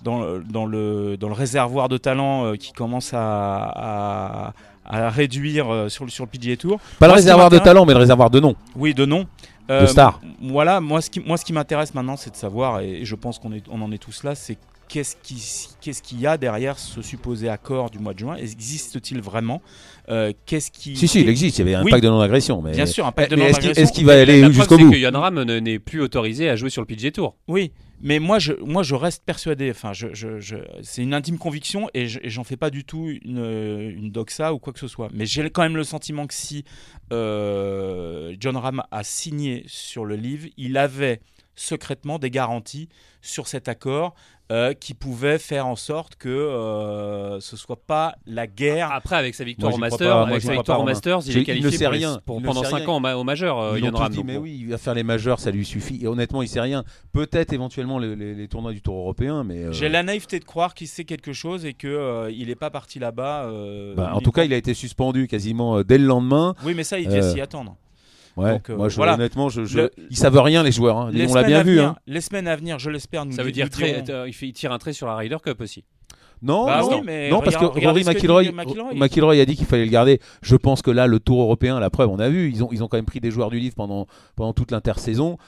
[0.03, 3.19] dans le dans le, dans le réservoir de talent euh, qui commence à,
[3.75, 4.53] à,
[4.93, 6.79] à réduire euh, sur le sur le PGA Tour.
[7.01, 8.55] Pas le Moi, réservoir de talent, mais le réservoir de nom.
[8.77, 9.27] Oui, de nom.
[9.69, 10.21] De stars.
[10.43, 13.39] Voilà, moi ce qui, moi, ce qui m'intéresse maintenant, c'est de savoir, et je pense
[13.39, 16.79] qu'on est, on en est tous là, c'est qu'est-ce qui- qu'est-ce qu'il y a derrière
[16.79, 18.35] ce supposé accord du mois de juin?
[18.37, 19.63] Existe-t-il vraiment?
[20.11, 21.59] Euh, Qu'est-ce qui Si, si, il existe.
[21.59, 21.91] Il y avait un Oui.
[21.91, 22.61] pacte de non-agression.
[22.61, 22.73] Mais...
[22.73, 23.83] Bien sûr, un pacte de est-ce qu'il- non-agression.
[23.83, 24.91] Est-ce qu'il va La aller preuve, jusqu'au c'est bout?
[24.91, 27.37] que Yon Ram ne- n'est plus autorisé à jouer sur le PGA Tour.
[27.49, 29.93] Oui, mais moi je, moi je reste persuadé, enfin
[30.83, 33.39] c'est une intime conviction et je- et j'en fais pas du tout une,
[33.97, 35.09] une doxa ou quoi que ce soit.
[35.15, 36.65] Mais j'ai quand même le sentiment que si
[37.13, 41.21] euh, John Ram a signé sur le livre, il avait
[41.55, 42.89] secrètement des garanties
[43.21, 44.15] sur cet accord
[44.51, 48.91] euh, qui pouvaient faire en sorte que euh, ce soit pas la guerre.
[48.93, 50.85] Après, avec sa victoire Moi, au Master, pas, avec sa victoire au.
[50.85, 52.21] Masters, il est il qualifié ne sait rien.
[52.27, 52.89] pour- Il pendant sait 5 rien.
[52.89, 54.13] ans au, ma- au Majeur, euh, Ils tous Ram.
[54.13, 56.01] dit, mais oui, il va faire les majeurs, ça lui suffit.
[56.03, 56.85] Et honnêtement, il sait rien.
[57.13, 59.65] Peut-être éventuellement les, les- les tournois du Tour européen, mais.
[59.65, 62.55] euh, J'ai la naïveté de croire qu'il sait quelque chose et que euh, il n'est
[62.55, 63.45] pas parti là-bas.
[63.45, 66.55] euh, bah, en tout cas, il a été suspendu quasiment dès le lendemain.
[66.65, 67.77] Oui, mais ça, il devait Euh, s'y attendre.
[68.37, 68.53] Ouais.
[68.55, 69.15] Donc, euh, Moi, je, voilà.
[69.15, 70.97] honnêtement, je, je- Le- ils savent rien les joueurs.
[70.99, 71.11] hein.
[71.13, 71.73] Les On l'a bien vu.
[71.77, 71.97] venir- hein.
[72.07, 74.53] Les semaines à venir, je l'espère, nous Ça veut dire très, euh, il, fait, il
[74.53, 75.85] tire un trait sur la Ryder Cup aussi.
[76.45, 78.45] Non, Bah non, oui, mais non, parce que Rory que McIlroy.
[78.95, 80.19] McIlroy a dit qu'il fallait le garder.
[80.43, 82.83] Je pense que là, le Tour européen, la preuve, on a vu, ils ont, ils
[82.83, 85.39] ont quand même pris des joueurs du livre pendant, pendant toute l'intersaison.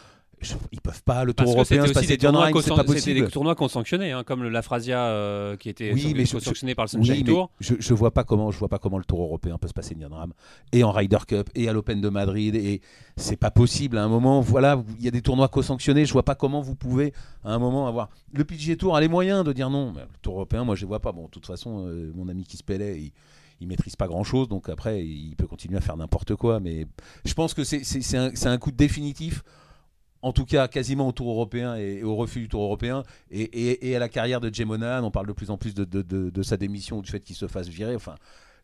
[0.40, 3.20] Je- Ils peuvent pas le Tour Parce européen se passer des tournois, c'est pas possible.
[3.25, 6.75] des tournois qu'on sanctionnait, hein, comme le Lafrasia euh, qui était Oui, mais je- sanctionné
[6.75, 7.51] par le Oui, Sunshine mais Tour.
[7.61, 9.97] je, je vois pas comment je vois pas comment le Tour européen peut se passer
[9.99, 10.33] John Ram
[10.73, 12.81] et en Ryder Cup et à l'Open de Madrid et
[13.16, 16.25] c'est pas possible à un moment voilà il y a des tournois co-sanctionnés je vois
[16.25, 17.12] pas comment vous pouvez
[17.44, 20.09] à un moment avoir le PGA Tour a les moyens de dire non mais le
[20.23, 22.57] Tour européen moi je les vois pas bon de toute façon euh, mon ami qui
[22.57, 23.12] se pélait il,
[23.61, 26.87] il maîtrise pas grand chose donc après il peut continuer à faire n'importe quoi mais
[27.25, 29.42] je pense que un, c'est un coup définitif
[30.25, 33.99] en tout cas quasiment au Tour européen et, au refus du Tour européen et, à
[33.99, 35.05] la carrière de Jay Monahan.
[35.05, 37.69] On parle de plus en plus de, sa démission ou du fait qu'il se fasse
[37.69, 37.95] virer.
[37.95, 38.15] Enfin,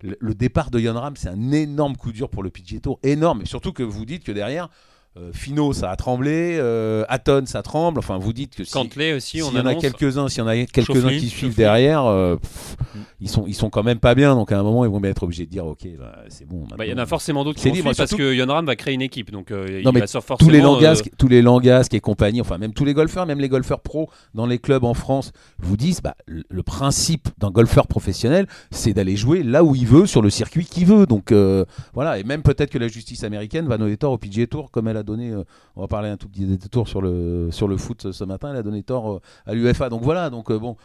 [0.00, 3.42] le, départ de Jon Ram, c'est un énorme coup dur pour le Tour, énorme.
[3.42, 4.70] Et surtout que vous dites que derrière,
[5.16, 6.56] Euh, Fino, ça a tremblé.
[6.60, 7.98] Euh, Hatton, ça tremble.
[7.98, 10.46] Enfin, vous dites que si, Cantley aussi, on y en a quelques-uns, s'il y en
[10.46, 12.76] a quelques-uns qui suivent derrière, euh, pff,
[13.20, 14.34] ils sont ils sont quand même pas bien.
[14.34, 16.64] Donc à un moment, ils vont bien être obligés de dire, ok, bah, c'est bon.
[16.76, 18.76] Bah, Il y en a forcément d'autres qui vont suivre parce que Yon Ram va
[18.76, 19.30] créer une équipe.
[19.30, 20.50] Donc euh, Non, il va sur tous forcément.
[20.50, 23.48] les euh, Langasques, tous les Langasques et compagnie, enfin même tous les golfeurs, même les
[23.48, 28.46] golfeurs pro dans les clubs en France, vous disent bah, le, principe d'un golfeur professionnel,
[28.70, 31.06] c'est d'aller jouer là où il veut, sur le circuit qu'il veut.
[31.06, 34.46] Donc euh, voilà, et même peut-être que la justice américaine va donner tort au PGA
[34.46, 35.44] Tour, comme elle a donné, euh,
[35.76, 38.56] on va parler un tout petit détour sur le, sur le foot ce- matin, elle
[38.56, 39.88] a donné tort euh, à l'UFA.
[39.88, 40.76] Donc voilà, donc euh, bon.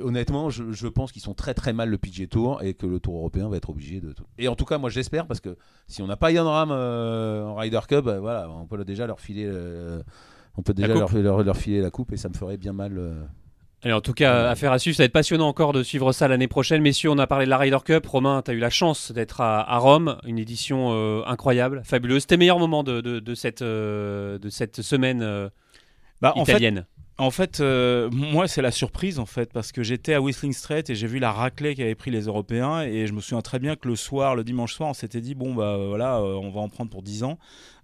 [0.00, 2.98] Honnêtement, je, je pense qu'ils sont très très mal le PGA Tour et que le
[2.98, 4.12] Tour européen va être obligé de.
[4.12, 5.56] tout- Et en tout cas, moi j'espère parce que
[5.86, 9.06] si on n'a pas Yann Ram euh, en Ryder Cup, euh, voilà, on peut déjà
[9.06, 10.02] leur filer, euh,
[10.56, 10.88] on peut déjà
[11.22, 12.98] leur- leur filer la coupe et ça me ferait bien mal.
[13.86, 13.92] Euh.
[13.92, 14.96] En tout cas, affaire à suivre.
[14.96, 16.82] Ça va être passionnant encore de suivre ça l'année prochaine.
[16.82, 18.06] Messieurs, on a parlé de la Ryder Cup.
[18.06, 20.18] Romain, tu as eu la chance d'être à, à Rome.
[20.26, 22.22] Une édition euh, incroyable, fabuleuse.
[22.22, 25.48] C'était le meilleur moment de, de- de cette, euh, de cette semaine euh,
[26.20, 26.86] Bah, en fait, italienne.
[27.16, 30.90] En fait, euh, moi, c'est la surprise, en fait, parce que j'étais à Whistling Straits
[30.90, 32.80] et j'ai vu la raclée qu'avaient pris les Européens.
[32.82, 35.36] Et je me souviens très bien que le soir, le dimanche soir, on s'était dit
[35.36, 37.38] bon, bah voilà, euh, on va en prendre pour 10 ans.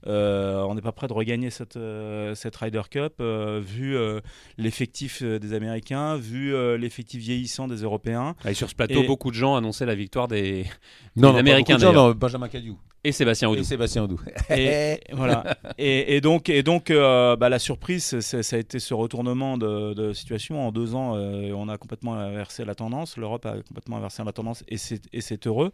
[0.07, 4.21] Euh, on n'est pas prêt de regagner cette, euh, cette Ryder Cup, euh, vu euh,
[4.59, 8.35] l'effectif des Américains, vu euh, l'effectif vieillissant des Européens.
[8.47, 10.65] Et sur ce plateau, Et- beaucoup de gens annonçaient la victoire des,
[11.17, 11.75] Non, des non, Américains.
[11.75, 12.09] pas beaucoup de gens, d'ailleurs.
[12.09, 13.61] non, Benjamin Cadieu Et Sébastien Audou.
[13.63, 14.21] et Sébastien Audou.
[14.51, 15.57] Et, voilà.
[15.79, 19.95] Et, et donc, et donc euh, bah, la surprise, ça a été ce retournement de,
[19.95, 20.67] de situation.
[20.67, 23.17] En deux ans, euh, on a complètement inversé la tendance.
[23.17, 25.73] L'Europe a complètement inversé la tendance et c'est heureux.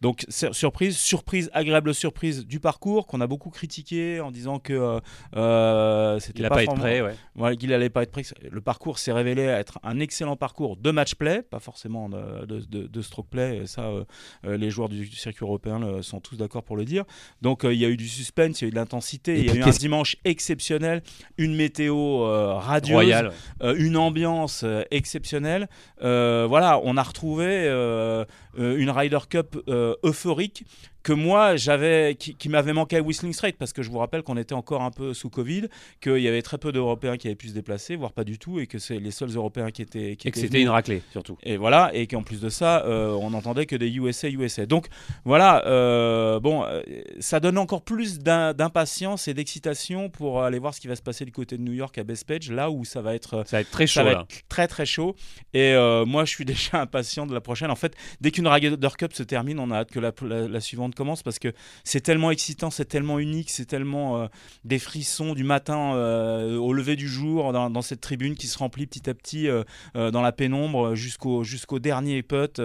[0.00, 4.98] Donc, surprise, surprise, agréable surprise du parcours qu'on a beaucoup critiqué en disant que euh,
[5.36, 7.00] euh, c'était pas, été vraiment- prêt,
[7.36, 7.56] ouais.
[7.56, 8.22] qu'il allait pas être prêt.
[8.50, 12.86] Le parcours s'est révélé être un excellent parcours de match play, pas forcément de, de-
[12.88, 13.58] de- stroke play.
[13.58, 13.88] Et ça,
[14.42, 17.04] les joueurs du, circuit européen sont tous d'accord pour le dire.
[17.42, 19.46] Donc euh, il y a eu du suspense, il y a eu de l'intensité, il
[19.46, 21.02] y a eu un dimanche exceptionnel,
[21.38, 23.32] une météo euh, radieuse, Royal.
[23.62, 25.68] euh, une ambiance exceptionnelle.
[26.00, 27.66] Voilà, on a retrouvé
[28.56, 29.56] une Ryder Cup
[30.02, 30.64] euphorique
[31.06, 34.24] que moi j'avais qui, qui m'avait manqué à Whistling Straits parce que je vous rappelle
[34.24, 35.68] qu'on était encore un peu sous Covid,
[36.00, 38.58] qu'il y avait très peu d'Européens qui avaient pu se déplacer, voire pas du tout,
[38.58, 41.38] et que c'est les seuls Européens qui étaient qui Et que c'était une raclée, surtout.
[41.44, 44.66] Et voilà, et qu'en plus de ça, euh, on n'entendait que des USA, USA.
[44.66, 44.88] Donc
[45.24, 46.82] voilà, euh, bon, euh,
[47.20, 51.02] ça donne encore plus d'im- d'impatience et d'excitation pour aller voir ce qui va se
[51.02, 53.60] passer du côté de New York à Bethpage, là où ça va être Ça va
[53.60, 54.20] être très chaud, ça va là.
[54.28, 55.14] être très très chaud.
[55.54, 57.70] Et euh, moi, je suis déjà impatient de la prochaine.
[57.70, 60.60] En fait, dès qu'une Ryder Cup se termine, on a hâte que la, la- la
[60.60, 61.52] suivante commence parce que
[61.84, 64.26] c'est tellement excitant, c'est tellement unique, c'est tellement euh,
[64.64, 68.86] des frissons du matin euh, au lever du jour dans, cette tribune qui se remplit
[68.86, 69.62] petit à petit euh,
[69.94, 72.60] dans la pénombre jusqu'au jusqu'au dernier putt,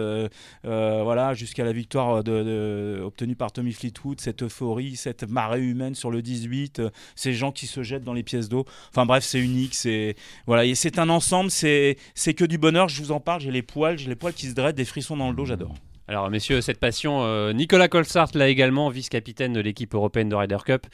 [0.63, 6.21] voilà, jusqu'à la victoire obtenue par Tommy Fleetwood, cette euphorie, cette marée humaine sur le
[6.21, 8.65] 18, euh, ces gens qui se jettent dans les pièces d'eau.
[8.89, 10.15] Enfin bref, c'est unique, c'est
[10.47, 12.89] voilà, c'est un ensemble, c'est c'est que du bonheur.
[12.89, 15.17] Je vous en parle, j'ai les poils, j'ai les poils qui se dressent, des frissons
[15.17, 15.75] dans le dos, j'adore.
[16.11, 20.57] Alors, messieurs, cette passion, euh, Nicolas Colsart, là également, vice-capitaine de l'équipe européenne de Ryder
[20.65, 20.85] Cup,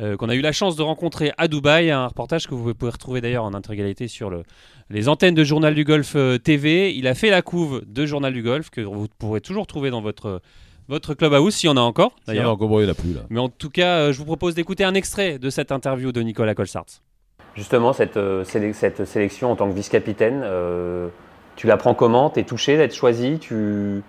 [0.00, 1.90] euh, qu'on a eu la chance de rencontrer à Dubaï.
[1.90, 4.44] Un reportage que vous pouvez retrouver d'ailleurs en intégralité sur le,
[4.88, 6.94] les antennes de Journal du Golf euh, TV.
[6.94, 10.00] Il a fait la couve de Journal du Golf, que vous pourrez toujours trouver dans
[10.00, 10.40] votre,
[10.88, 13.20] votre clubhouse, s'il y en a encore, D'ailleurs, encore il a plus là.
[13.28, 16.22] Mais en tout cas, euh, je vous propose d'écouter un extrait de cette interview de
[16.22, 16.86] Nicolas Colsart.
[17.56, 21.08] Justement, cette, euh, sélec- cette sélection en tant que vice-capitaine, euh,
[21.56, 22.30] tu la prends comment?
[22.30, 23.38] Tu es touché d'être choisi?
[23.38, 24.00] Tu,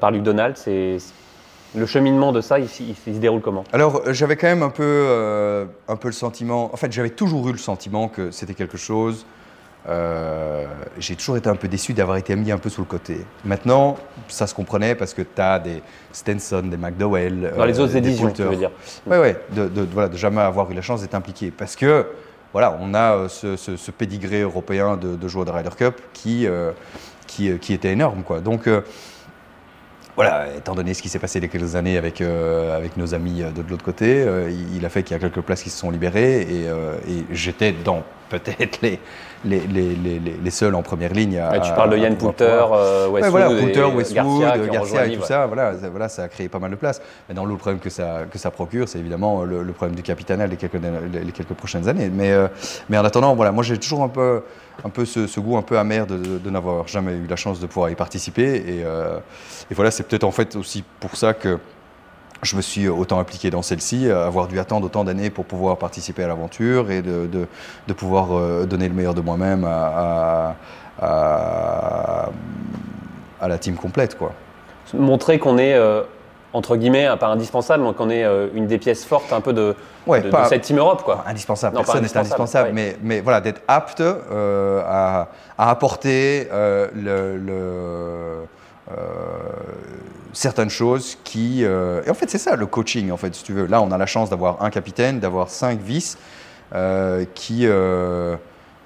[0.00, 0.96] par Luc Donald c'est,
[1.74, 3.64] Le cheminement de ça, il, il- il se déroule comment?
[3.72, 6.70] Alors, euh, j'avais quand même un peu, euh, un peu le sentiment.
[6.72, 9.24] En fait, j'avais toujours eu le sentiment que c'était quelque chose.
[9.88, 10.66] euh,
[10.98, 13.24] J'ai toujours été un peu déçu d'avoir été mis un peu sous le côté.
[13.44, 13.96] Maintenant,
[14.28, 17.52] ça se comprenait parce que tu as des Stenson, des McDowell.
[17.56, 18.70] Dans les euh, autres des éditions, tu veux dire
[19.06, 21.50] Oui, oui, de, de, voilà, de jamais avoir eu la chance d'être impliqué.
[21.50, 22.06] Parce que,
[22.52, 26.00] voilà, on a euh, ce, ce, ce pédigré européen de, de joueurs de Ryder Cup
[26.12, 26.70] qui, euh,
[27.26, 28.22] qui, euh, qui était énorme.
[28.24, 28.40] Quoi.
[28.40, 28.82] Donc, euh,
[30.14, 33.42] voilà, étant donné ce qui s'est passé il quelques années avec, euh, avec nos amis
[33.42, 35.70] euh, de, l'autre côté, euh, il, il a fait qu'il y a quelques places qui
[35.70, 38.02] se sont libérées et, euh, et j'étais dans
[38.38, 38.98] peut-être les,
[39.44, 41.50] les, les, les, les- seuls en première ligne à.
[41.50, 44.40] Ouais, Tu parles de Yann Poulter, euh, Ouais, Westwood, voilà, et Poulter, Westwood,
[44.72, 45.26] Garcia, et tout ouais.
[45.26, 47.00] ça, voilà, ça- voilà, ça a créé pas mal de place.
[47.28, 50.50] Maintenant, le problème que ça, que ça procure, c'est évidemment le, le problème du capitanal
[50.50, 50.74] les quelques,
[51.12, 52.10] les, les quelques prochaines années.
[52.12, 52.48] Mais, euh,
[52.88, 54.42] mais en attendant, voilà, moi j'ai toujours un peu,
[54.84, 57.36] un peu ce, ce goût un peu amer de, de- de n'avoir jamais eu la
[57.36, 58.54] chance de pouvoir y participer.
[58.56, 59.18] Et, euh,
[59.70, 61.58] et voilà, c'est peut-être en fait aussi pour ça que
[62.42, 65.78] je me suis autant impliqué dans celle-ci, euh, avoir dû attendre autant d'années pour pouvoir
[65.78, 67.46] participer à l'aventure et de, de-
[67.86, 70.56] de pouvoir euh, donner le meilleur de moi-même à,
[71.00, 72.28] à- à-
[73.40, 74.18] à la team complète.
[74.18, 74.32] Quoi.
[74.94, 76.02] Montrer qu'on est euh,
[76.52, 79.74] entre guillemets, pas indispensable, mais qu'on est euh, une des pièces fortes un peu de,
[80.06, 81.02] Ouais, de, de pas- cette Team Europe.
[81.04, 81.24] Quoi.
[81.26, 82.74] Indispensable, Non, personne n'est indispensable, ouais.
[82.74, 88.44] mais, mais voilà, d'être apte euh, à, apporter le, le-
[90.32, 91.64] certaines choses qui...
[91.64, 93.66] euh, et en fait, c'est ça le coaching, en fait, si tu veux.
[93.66, 96.18] Là, on a la chance d'avoir un capitaine, d'avoir cinq vices
[96.74, 97.66] euh, qui...
[97.66, 98.36] euh,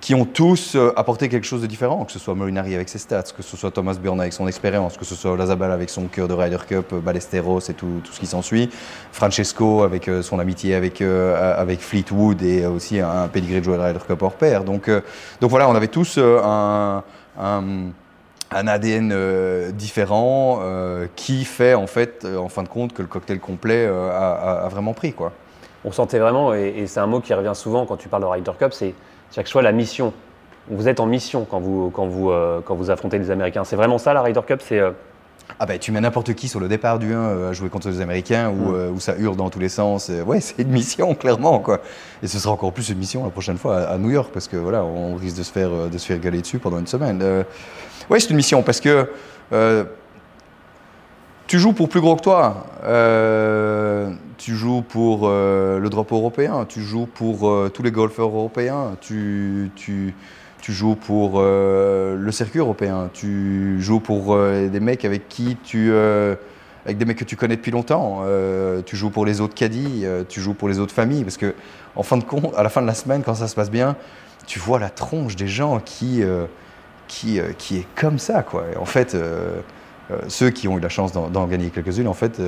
[0.00, 2.98] qui ont tous euh, apporté quelque chose de différent, que ce soit Molinari avec ses
[2.98, 6.06] stats, que ce soit Thomas Bjorn avec son expérience, que ce soit Lazabal avec son
[6.06, 8.70] cœur de Ryder Cup, euh, Ballesteros et tout, ce qui s'ensuit,
[9.10, 13.64] Francesco avec euh, son amitié avec, euh, avec Fleetwood et euh, aussi un, pedigree de
[13.64, 14.64] joueur de Ryder Cup hors pair.
[14.64, 15.00] Donc, euh,
[15.40, 17.02] donc voilà, on avait tous euh, un,
[18.52, 23.02] un ADN euh, différent euh, qui fait en fait, euh, en fin de compte, que
[23.02, 25.12] le cocktail complet a, vraiment pris.
[25.12, 25.32] Quoi.
[25.84, 28.28] On sentait vraiment, et, et c'est un mot qui revient souvent quand tu parles de
[28.28, 28.94] Ryder Cup, c'est
[29.34, 30.12] chaque fois la mission.
[30.68, 32.32] Vous êtes en mission quand vous, quand vous,
[32.64, 33.62] quand vous affrontez les Américains.
[33.62, 34.80] C'est vraiment ça la Ryder Cup c'est,
[35.58, 37.88] Ah ben tu mets n'importe qui sur le départ du 1 euh, à jouer contre
[37.88, 38.74] les Américains où, Mm.
[38.74, 40.10] euh, où ça hurle dans tous les sens.
[40.10, 41.80] Euh, ouais, c'est une mission clairement quoi.
[42.22, 44.48] Et ce sera encore plus une mission la prochaine fois à, à New York parce
[44.48, 47.20] que voilà, on risque de se faire de se faire gueuler dessus pendant une semaine.
[47.22, 47.44] Euh,
[48.10, 49.08] ouais, c'est une mission parce que
[49.52, 49.84] euh,
[51.46, 52.66] tu joues pour plus gros que toi.
[52.84, 56.66] Euh, tu joues pour euh, le drapeau européen.
[56.68, 58.96] Tu joues pour tous les golfeurs européens.
[59.00, 60.14] Tu, tu,
[60.60, 63.10] tu joues pour le circuit européen.
[63.12, 65.92] Tu joues pour des mecs avec qui tu.
[65.92, 68.24] avec des mecs que tu connais depuis longtemps.
[68.84, 70.04] Tu joues pour les autres caddies.
[70.28, 71.22] tu joues pour les autres familles.
[71.22, 71.54] Parce que,
[71.94, 73.94] en fin de compte, à la fin de la semaine, quand ça se passe bien,
[74.48, 76.24] tu vois la tronche des gens qui.
[77.26, 78.64] Euh, qui, est comme ça, quoi.
[78.80, 79.60] En fait, euh,
[80.10, 82.40] euh, ceux qui ont eu la chance d'en gagner quelques-unes, en fait,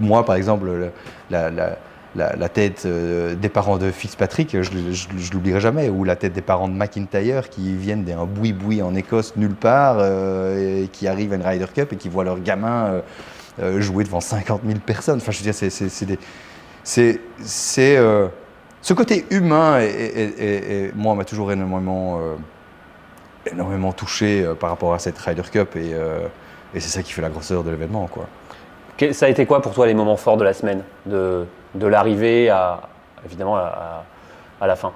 [0.00, 0.90] moi, par exemple, le-
[1.30, 6.68] la, tête des parents de Fitzpatrick, je, ne l'oublierai jamais, ou la tête des parents
[6.68, 10.02] de McIntyre qui viennent d'un boui-boui en Écosse nulle part,
[10.56, 13.02] et qui arrivent à une Ryder Cup et qui voient leur gamin
[13.78, 15.16] jouer devant 50 000 personnes.
[15.16, 15.54] Enfin, je veux dire,
[16.84, 17.18] c'est-
[18.80, 22.20] ce côté humain, et, moi, m'a toujours énormément,
[23.50, 26.20] énormément touché euh, par rapport à cette Ryder Cup, et, euh,
[26.74, 28.26] et c'est ça qui fait la grosseur de l'événement, quoi.
[29.12, 32.48] ça a été quoi pour toi les moments forts de la semaine De, de l'arrivée
[32.50, 32.80] à,
[33.24, 34.04] évidemment, à,
[34.60, 34.92] à la fin?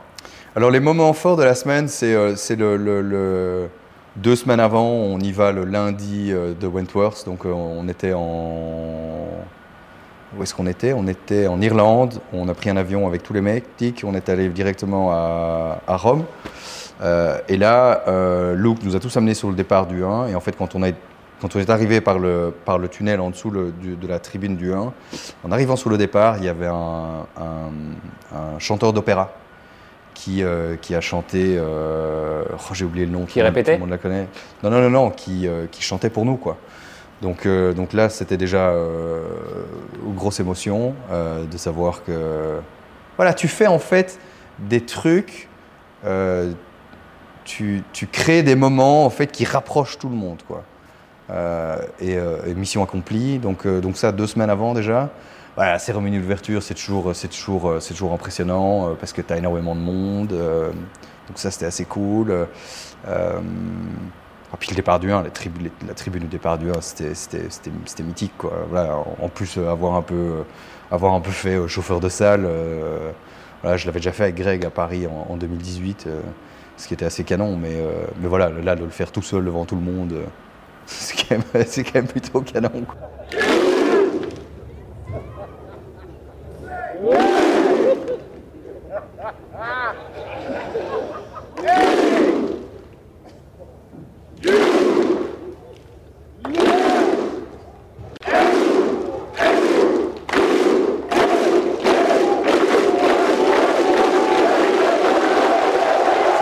[0.56, 3.68] Alors les moments forts de la semaine, c'est euh, c'est le, le- le-
[4.16, 9.28] deux semaines avant, on y va le lundi de Wentworth, donc on était en
[10.36, 10.92] où est-ce qu'on était?
[10.92, 13.64] On était en Irlande, on a pris un avion avec tous les mecs,
[14.04, 16.24] on est allé directement à, à Rome.
[17.00, 20.28] Euh, et là, euh, Luke nous a tous amenés sur le départ du 1.
[20.28, 20.88] Et en fait, quand on, a,
[21.40, 24.18] quand on est arrivé par le, par le tunnel en dessous le- du- de la
[24.18, 24.92] tribune du 1,
[25.44, 29.32] en arrivant sur le départ, il y avait un, un- un chanteur d'opéra
[30.14, 31.54] qui, euh, qui a chanté.
[31.56, 33.24] euh, oh, J'ai oublié le nom.
[33.26, 34.26] Qui répétait Tout le monde la connaît.
[34.64, 36.56] Non, non, non, non, qui, qui chantait pour nous, quoi.
[37.22, 39.22] Donc, euh, donc là, c'était déjà euh,
[40.06, 42.58] une grosse émotion euh, de savoir que.
[43.16, 44.18] Voilà, tu fais en fait
[44.58, 45.48] des trucs.
[47.48, 50.62] Tu, crées des moments en fait qui rapprochent tout le monde, quoi.
[51.30, 53.38] Euh, et, euh, et mission accomplie.
[53.38, 55.10] Donc, euh, donc ça, deux semaines avant déjà.
[55.56, 59.74] Voilà, cérémonie d'ouverture, c'est toujours, c'est toujours, c'est toujours impressionnant parce que tu as énormément
[59.74, 60.28] de monde.
[60.28, 62.46] donc ça, c'était assez cool.
[63.04, 65.30] Ah, puis le départ du 1, la,
[65.94, 68.34] tribune du départ du 1, c'était, mythique.
[68.38, 68.52] Quoi.
[68.70, 70.44] Voilà, en, plus, avoir un peu,
[70.92, 72.48] avoir un peu fait chauffeur de salle,
[73.64, 76.20] je l'avais déjà fait avec Greg à Paris en, en 2018, euh,
[76.78, 77.56] ce qui était assez canon.
[77.56, 80.24] Mais, euh, mais voilà, là, de le faire tout seul devant tout le monde, euh,
[80.86, 81.16] c'est,
[81.84, 82.70] quand même, plutôt canon.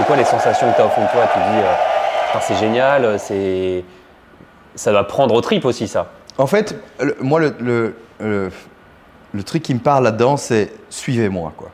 [0.07, 3.05] Quoi les sensations que tu as au fond de toi Tu dis, euh, c'est génial,
[3.05, 3.85] euh, c'est...
[4.75, 6.07] ça doit prendre au trip aussi ça.
[6.39, 8.51] En fait, le- moi, le, le, le-
[9.33, 11.53] le truc qui me parle là-dedans, c'est suivez-moi.
[11.57, 11.71] quoi.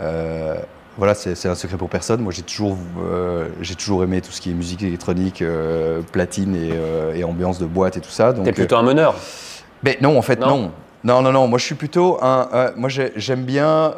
[0.00, 0.56] Euh,
[0.96, 2.20] voilà, c'est un secret pour personne.
[2.20, 6.56] Moi, j'ai toujours, euh, j'ai toujours aimé tout ce qui est musique électronique, euh, platine
[6.56, 8.32] et, et ambiance de boîte et tout ça.
[8.32, 9.14] Donc, T'es plutôt un meneur.
[9.84, 10.46] mais non, en fait, Non.
[10.48, 10.72] non.
[11.04, 11.46] Non, non, non.
[11.46, 12.72] Moi, je suis plutôt un.
[12.76, 13.92] moi, j'ai- j'aime bien,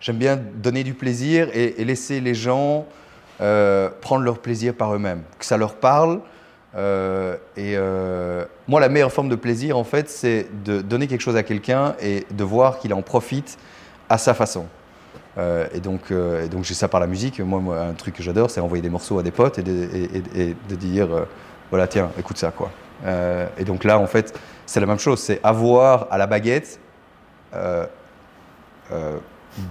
[0.00, 2.86] j'aime bien donner du plaisir et, laisser les gens
[3.40, 6.20] euh, prendre leur plaisir par eux-mêmes, que ça leur parle.
[6.76, 11.20] Euh, et euh, moi, la meilleure forme de plaisir, en fait, c'est de donner quelque
[11.20, 13.58] chose à quelqu'un et de voir qu'il en profite
[14.08, 14.66] à sa façon.
[15.72, 16.12] Et donc,
[16.50, 17.40] donc j'ai ça par la musique.
[17.40, 19.88] Moi, un truc que j'adore, c'est envoyer des morceaux à des potes et de,
[20.34, 21.08] et- de dire,
[21.70, 22.70] voilà, tiens, écoute ça, quoi.
[23.56, 25.18] Et donc là, en fait, c'est la même chose.
[25.18, 26.78] C'est avoir à la baguette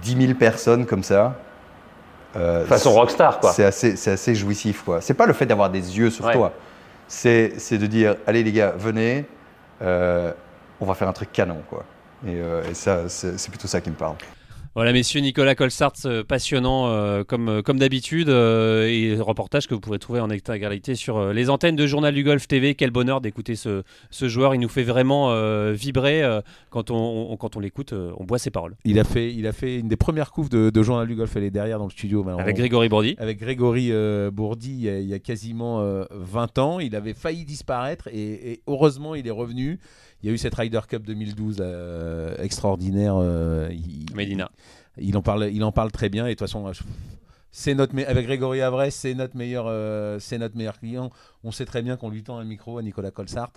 [0.02, 1.36] 10 000 personnes comme ça.
[2.36, 3.52] Euh, Façon rockstar, quoi.
[3.52, 5.00] C'est assez, c'est assez jouissif, quoi.
[5.00, 6.32] C'est pas le fait d'avoir des yeux sur Ouais.
[6.32, 6.52] toi.
[7.08, 9.24] C'est, c'est de dire, allez les gars, venez,
[9.82, 10.32] euh,
[10.80, 11.84] on va faire un truc canon, quoi.
[12.24, 14.14] Et, euh, et ça, c'est, c'est plutôt ça qui me parle.
[14.76, 19.74] Voilà, messieurs, Nicolas Colsart, euh, passionnant euh, comme, euh, comme d'habitude, euh, et reportage que
[19.74, 22.76] vous pourrez trouver en intégralité sur euh, les antennes de Journal du Golf TV.
[22.76, 25.34] Quel bonheur d'écouter ce, ce joueur, il nous fait vraiment
[25.72, 26.22] vibrer
[26.70, 28.76] quand on, on- quand on l'écoute, on boit ses paroles.
[28.84, 31.34] Il a fait, il a fait une des premières couves de, de Journal du Golf.
[31.34, 32.22] Elle est derrière dans le studio.
[32.22, 32.38] maintenant.
[32.38, 33.16] Avec Grégory Bourdi.
[33.18, 33.90] Avec Grégory
[34.30, 36.78] Bourdi, il y, a, il y a quasiment euh, 20 ans.
[36.78, 39.80] Il avait failli disparaître et, et heureusement, il est revenu.
[40.22, 43.14] Il y a eu cette Ryder Cup 2012 euh, extraordinaire.
[43.16, 44.50] euh, il, Medina.
[44.98, 46.26] Il en parle, il en parle très bien.
[46.26, 46.82] Et de toute façon, je-
[47.50, 51.10] c'est notre me- avec Grégory Avray, c'est notre meilleur, euh, c'est notre meilleur client.
[51.42, 53.52] On sait très bien qu'on lui tend un micro à Nicolas Colsart.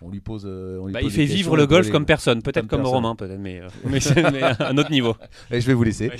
[0.00, 0.44] On lui pose.
[0.46, 2.86] euh, on lui Bah, pose il fait vivre le golf comme personne, peut-être comme.
[2.86, 5.16] Romain, peut-être, mais, euh, mais, c'est- mais à un autre niveau.
[5.50, 6.10] Et je vais vous laisser.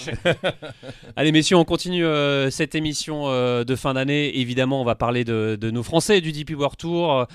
[1.17, 4.37] Allez, messieurs, on continue euh, cette émission euh, de fin d'année.
[4.41, 7.27] Évidemment, on va parler de, de nos Français du DP World Tour,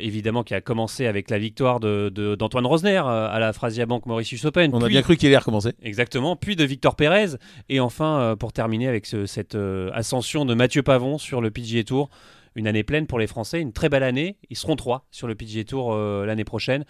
[0.00, 4.06] évidemment, qui a commencé avec la victoire de- de- d'Antoine Rosner à la Frasia Bank
[4.06, 4.70] Mauritius Open.
[4.74, 5.72] On a bien cru qu'il allait recommencer.
[5.82, 7.36] Exactement, puis de Victor Pérez,
[7.68, 9.56] et enfin, pour terminer avec ce- cette
[9.92, 12.08] ascension de Mathieu Pavon sur le PGA Tour.
[12.56, 14.36] Une année pleine pour les Français, une très belle année.
[14.50, 16.84] Ils seront trois sur le PGA Tour euh, l'année prochaine.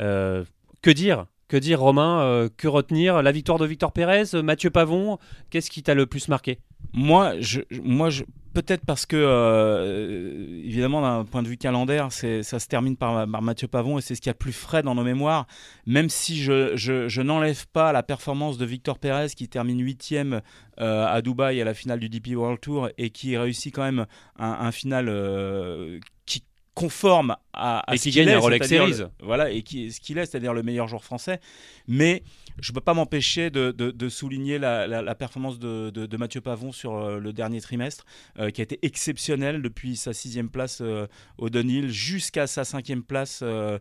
[0.00, 0.44] Euh,
[0.82, 3.22] que dire Que dire, Romain Euh, Que retenir?
[3.22, 5.18] La victoire de Victor Pérez, Mathieu Pavon
[5.50, 6.58] Qu'est-ce qui t'a le plus marqué?
[6.92, 8.24] Moi, je- moi je,
[8.54, 13.68] peut-être parce que, euh, évidemment, d'un point de vue calendaire, ça se termine par, Mathieu
[13.68, 15.46] Pavon et c'est ce qu'il y a plus frais dans nos mémoires.
[15.86, 20.40] Même si je n'enlève pas la performance de Victor Pérez qui termine huitième
[20.80, 24.06] euh, à Dubaï à la finale du DP World Tour et qui réussit quand même
[24.38, 26.42] un, un final euh, qui
[26.74, 28.98] conforme à, à Et ce qui gagne est, un Rolex Series.
[28.98, 31.38] le- voilà, et qui, ce qu'il est, c'est-à-dire le meilleur joueur français.
[31.86, 32.22] Mais
[32.60, 36.40] je ne peux pas m'empêcher de, de- de souligner la, la- la performance de, Mathieu
[36.40, 38.04] Pavon sur euh, le dernier trimestre,
[38.38, 41.06] euh, qui a été exceptionnelle depuis sa sixième place euh,
[41.38, 43.78] au Dunhill jusqu'à sa cinquième place euh,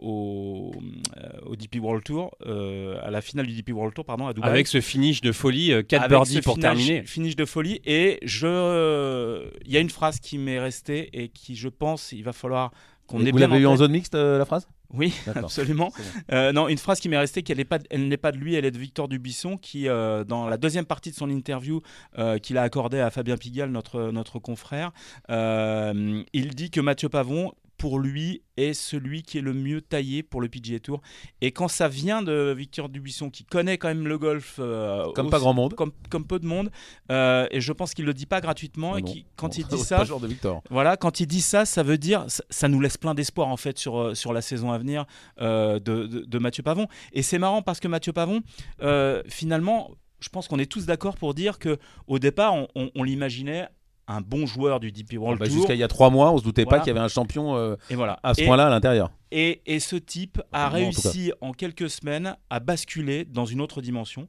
[0.00, 0.72] au,
[1.44, 4.50] au DP World Tour, à la finale du DP World Tour, pardon, à Dubaï.
[4.50, 7.02] Avec ce finish de folie, 4 Avec birdies pour terminer.
[7.04, 7.80] Finish de folie.
[7.84, 12.32] Et il y a une phrase qui m'est restée et qui, je pense, il va
[12.32, 12.72] falloir
[13.06, 14.68] qu'on ait Vous l'avez eu en zone mixte, euh, la phrase?
[14.94, 15.92] Oui, absolument.
[15.96, 16.04] Bon.
[16.32, 18.54] Euh, non, une phrase qui m'est restée, qu'elle n'est pas, elle n'est pas de lui,
[18.54, 21.82] elle est de Victor Dubuisson, qui, euh, dans la deuxième partie de son interview
[22.18, 24.92] euh, qu'il a accordée à Fabien Pigalle, notre, notre confrère,
[25.28, 30.40] il dit que Mathieu Pavon, pour lui, est celui qui est le mieux taillé pour
[30.40, 31.00] le PGA Tour.
[31.40, 35.30] Et quand ça vient de Victor Dubuisson, qui connaît quand même le golf euh, Comme
[35.30, 35.74] pas grand monde.
[35.74, 36.70] comme, comme peu de monde,
[37.12, 39.66] euh, et je pense qu'il le dit pas gratuitement, Ah et qui, quand Bon, il
[39.68, 40.60] dit ça, pas le genre de Victor.
[40.70, 43.56] voilà, quand il dit ça, ça veut dire, ça, ça nous laisse plein d'espoir en
[43.56, 45.06] fait sur, euh, sur la saison à venir
[45.40, 46.88] euh, de, de- de Mathieu Pavon.
[47.12, 48.42] Et c'est marrant parce que Mathieu Pavon,
[49.28, 53.02] finalement, je pense qu'on est tous d'accord pour dire que au départ, on, on- on
[53.04, 53.68] l'imaginait
[54.08, 55.54] un bon joueur du DP World Bah, Tour.
[55.56, 56.78] Jusqu'à il y a trois mois, on se doutait Voilà.
[56.78, 58.18] pas qu'il y avait un champion euh, Et voilà.
[58.22, 59.10] à ce point-là à l'intérieur.
[59.30, 63.60] Et, et ce type a Moi, en réussi en quelques semaines à basculer dans une
[63.60, 64.26] autre dimension.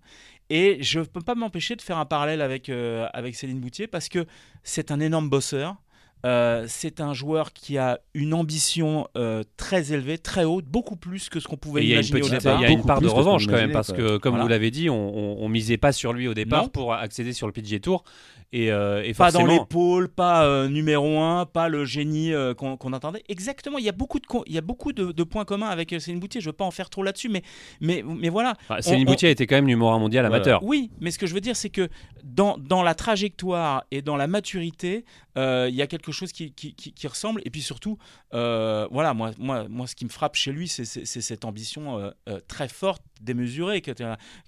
[0.50, 3.88] Et je ne peux pas m'empêcher de faire un parallèle avec, euh, avec Céline Boutier
[3.88, 4.26] parce que
[4.64, 5.76] c'est un énorme bosseur.
[6.26, 11.30] Euh, c'est un joueur qui a une ambition euh, très élevée, très haute, beaucoup plus
[11.30, 12.60] que ce qu'on pouvait Et il y a une, imaginer au départ.
[12.60, 14.44] il y a une Beaucoup part de revanche quand même, parce que comme Voilà.
[14.44, 16.70] vous l'avez dit, on, on, on misait pas sur lui au départ Non.
[16.70, 18.04] pour accéder sur le PGA Tour.
[18.52, 22.94] Et, euh, et Pas dans l'épaule, pas euh, numéro un, pas le génie euh, qu'on
[22.94, 23.22] attendait.
[23.30, 25.94] Exactement, il y a beaucoup de, il y a beaucoup de, de points communs avec
[25.94, 26.42] euh, Céline Boutier.
[26.42, 27.44] Je ne veux pas en faire trop là-dessus, mais,
[27.80, 28.56] mais, mais voilà.
[28.68, 30.38] Enfin, Céline On- on- Boutier était quand même numéro un mondial Voilà.
[30.38, 30.64] amateur.
[30.64, 31.90] Oui, mais ce que je veux dire, c'est que
[32.24, 35.06] dans, dans la trajectoire et dans la maturité,
[35.38, 37.42] euh, il y a quelque chose qui, ressemble.
[37.46, 37.98] Et puis surtout,
[38.34, 42.12] euh, voilà, moi, moi, moi, ce qui me frappe chez lui, c'est cette ambition euh,
[42.28, 43.04] euh, très forte,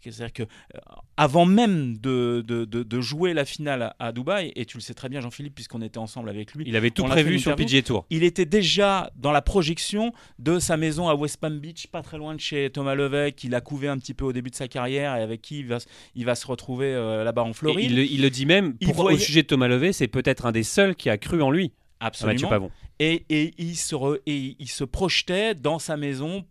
[0.03, 0.79] que- C'est-à-dire que euh,
[1.17, 4.93] avant même de, de, de- de jouer la finale à, Dubaï, et tu le sais
[4.93, 7.55] très bien, Jean-Philippe, puisqu'on était ensemble avec lui, Il avait tout prévu sur le.
[7.57, 8.05] PGA Tour.
[8.09, 12.17] il était déjà dans la projection de sa maison à West Palm Beach, pas très
[12.17, 14.67] loin de chez Thomas Levesque, qu'il a couvé un petit peu au début de sa
[14.67, 17.89] carrière et avec qui il va, s- il va se retrouver euh, là-bas en Floride.
[17.91, 20.45] il, le- il le dit même, pour- voyait- au sujet de Thomas Levé, c'est peut-être
[20.45, 22.49] un des seuls qui a cru en lui, Mathieu Absolument.
[22.49, 22.71] Pavon.
[22.99, 26.45] Et, et il se re- et il se projetait dans sa maison,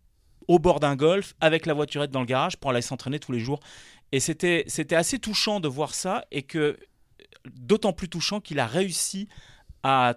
[0.51, 3.39] au bord d'un golf, avec la voiturette dans le garage pour aller s'entraîner tous les
[3.39, 3.61] jours.
[4.11, 6.77] Et c'était assez touchant de voir ça et que
[7.55, 9.29] d'autant plus touchant qu'il a réussi
[9.85, 10.17] à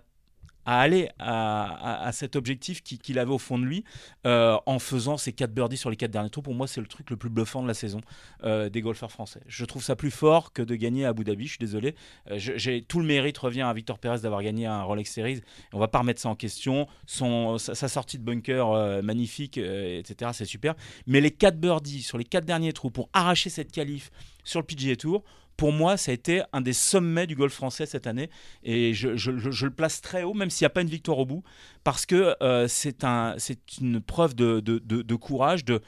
[0.66, 3.84] à aller à, à- cet objectif qui- qu'il avait au fond de lui
[4.26, 6.42] euh, en faisant ses 4 birdies sur les 4 derniers trous.
[6.42, 8.02] Pour moi, c'est le truc le plus bluffant de la saison
[8.44, 9.42] euh, des golfeurs français.
[9.48, 11.96] Je trouve ça plus fort que de gagner à Abu Dhabi, je suis désolé.
[12.32, 12.40] Euh,
[12.88, 15.42] tout le mérite revient à Victor Pérez d'avoir gagné un Rolex Series.
[15.74, 16.88] On va pas remettre ça en question.
[17.08, 20.76] Son, sa, sa sortie de bunker magnifique, etc., c'est super.
[21.08, 24.12] Mais les 4 birdies sur les 4 derniers trous pour arracher cette qualif
[24.44, 25.24] sur le PGA Tour,
[25.58, 28.30] pour moi, ça a été un des sommets du golf français cette année.
[28.64, 30.88] Et je, je- je- je le place très haut, même s'il n'y a pas une
[30.90, 31.44] victoire au bout,
[31.84, 33.36] parce que euh, c'est un,
[33.82, 35.82] une preuve de, de- de- de courage, de.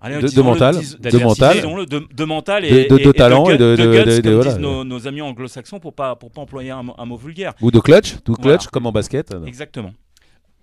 [0.00, 1.56] allez, De- de mental, de mental.
[1.86, 4.34] de, de mental et de- de et- talent et de- de- guts, de- de- comme
[4.34, 4.50] voilà.
[4.50, 7.52] disent nos, nos amis anglo-saxons, pour pas pour pas employer un, mot- un mot vulgaire.
[7.60, 8.58] Ou de clutch, tout Voilà.
[8.58, 9.34] clutch, comme en basket.
[9.46, 9.92] Exactement.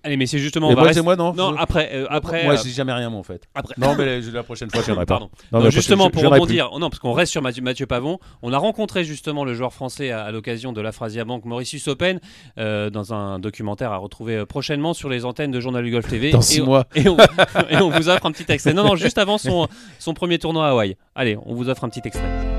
[0.07, 0.67] Allez, mais c'est justement.
[0.67, 1.89] On va moi, rester- c'est moi, non Non, après.
[1.93, 3.43] euh, après Moi, euh, je dis jamais rien, moi, en fait.
[3.53, 3.73] Après.
[3.77, 5.15] Non, mais la, la prochaine fois, je viendrai pas.
[5.19, 5.29] Pardon.
[5.51, 9.03] Non, justement, pour rebondir, non, parce qu'on reste sur Mathieu, Mathieu Pavon, on a rencontré
[9.03, 12.19] justement le joueur français à, à l'occasion de la Phrasia Bank Mauritius Open
[12.57, 16.07] euh, dans un documentaire à retrouver euh, prochainement sur les antennes de Journal du Golf
[16.07, 16.31] TV.
[16.31, 16.85] Dans Et six on- mois.
[16.95, 17.17] Et on,
[17.69, 18.73] et on vous offre un petit extrait.
[18.73, 19.67] Non, non, juste avant son,
[19.99, 20.95] son premier tournoi à Hawaï.
[21.15, 22.56] Allez, on vous offre un petit extrait.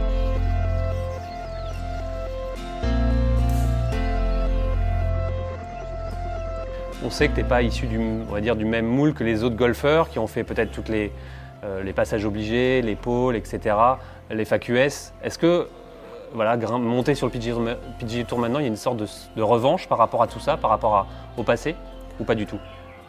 [7.08, 9.24] On sait que tu n'es pas issu du, on va dire, du même moule que
[9.24, 11.10] les autres golfeurs qui ont fait peut-être toutes les,
[11.64, 13.74] euh, passages obligés, les pôles, etc.,
[14.30, 15.14] les FAQS.
[15.24, 15.68] Est-ce que
[16.34, 19.96] voilà, monter sur le PGA Tour, maintenant, il y a une sorte de, revanche par
[19.96, 21.06] rapport à tout ça, par rapport
[21.38, 21.76] au passé,
[22.20, 22.58] ou pas du tout?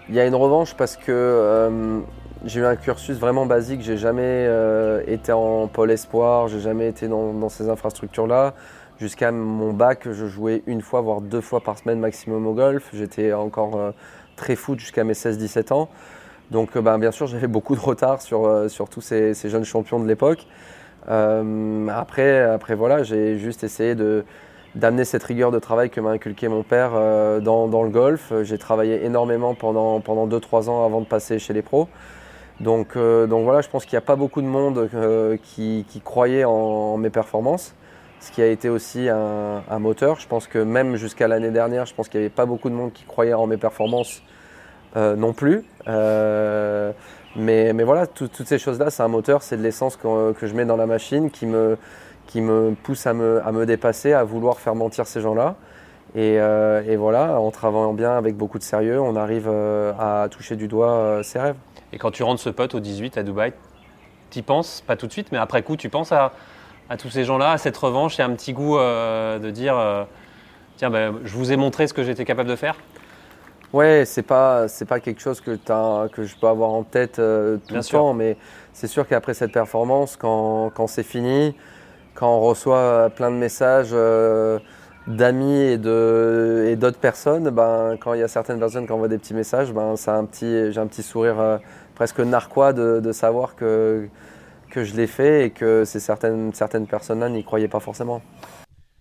[0.08, 2.00] Il y a une revanche parce que euh,
[2.46, 3.82] j'ai eu un cursus vraiment basique.
[3.82, 8.54] J'ai jamais euh, été en pôle espoir, j'ai jamais été dans ces infrastructures-là.
[9.00, 12.90] Jusqu'à mon bac, je jouais une fois, voire deux fois par semaine maximum au golf.
[12.94, 13.92] J'étais encore euh,
[14.36, 15.88] très foot jusqu'à mes 16-17 ans.
[16.52, 19.64] Donc, euh, ben, bien sûr, j'avais beaucoup de retard sur, euh, sur tous ces, jeunes
[19.64, 20.46] champions de l'époque.
[21.08, 24.26] Après, après, voilà, j'ai juste essayé de,
[24.76, 26.92] d'amener cette rigueur de travail que m'a inculqué mon père
[27.42, 28.34] dans, le golf.
[28.44, 31.88] J'ai travaillé énormément pendant, pendant 2-3 ans avant de passer chez les pros.
[32.60, 34.90] Donc, donc voilà, je pense qu'il n'y a pas beaucoup de monde
[35.42, 37.74] qui, qui croyait en mes performances,
[38.20, 40.20] ce qui a été aussi un, moteur.
[40.20, 42.76] Je pense que même jusqu'à l'année dernière, je pense qu'il n'y avait pas beaucoup de
[42.76, 44.22] monde qui croyait en mes performances
[44.98, 45.64] euh, non plus.
[45.88, 46.92] Euh,
[47.36, 50.66] mais, voilà, tout- toutes ces choses-là, c'est un moteur, c'est de l'essence que, je mets
[50.66, 51.78] dans la machine qui me,
[52.84, 55.56] pousse à me, dépasser, à vouloir faire mentir ces gens-là.
[56.16, 60.56] Et, euh, et voilà, en travaillant bien avec beaucoup de sérieux, on arrive à toucher
[60.56, 61.56] du doigt ses rêves.
[61.94, 63.54] Et quand tu rentres ce pote au 18 à Dubaï,
[64.30, 66.34] tu penses, pas tout de suite, mais après coup, tu penses à,
[66.90, 70.04] à tous ces gens-là, à cette revanche et un petit goût euh, de dire euh,
[70.78, 72.78] tiens, ben, je vous ai montré ce que j'étais capable de faire
[73.72, 77.20] Ouais, c'est pas c'est pas quelque chose que t'as- que je peux avoir en tête
[77.20, 78.00] euh, tout Bien le sûr.
[78.00, 78.36] temps, mais
[78.74, 81.56] c'est sûr qu'après cette performance, quand, quand c'est fini,
[82.16, 84.60] quand on reçoit plein de messages euh,
[85.08, 89.08] d'amis et de et d'autres personnes, ben quand il y a certaines personnes qui envoient
[89.10, 91.58] des petits messages, ben ça a un petit j'ai un petit sourire euh,
[91.96, 94.08] presque narquois de, de savoir que
[94.70, 98.22] que je l'ai fait et que certaines certaines personnes-là n'y croyaient pas forcément.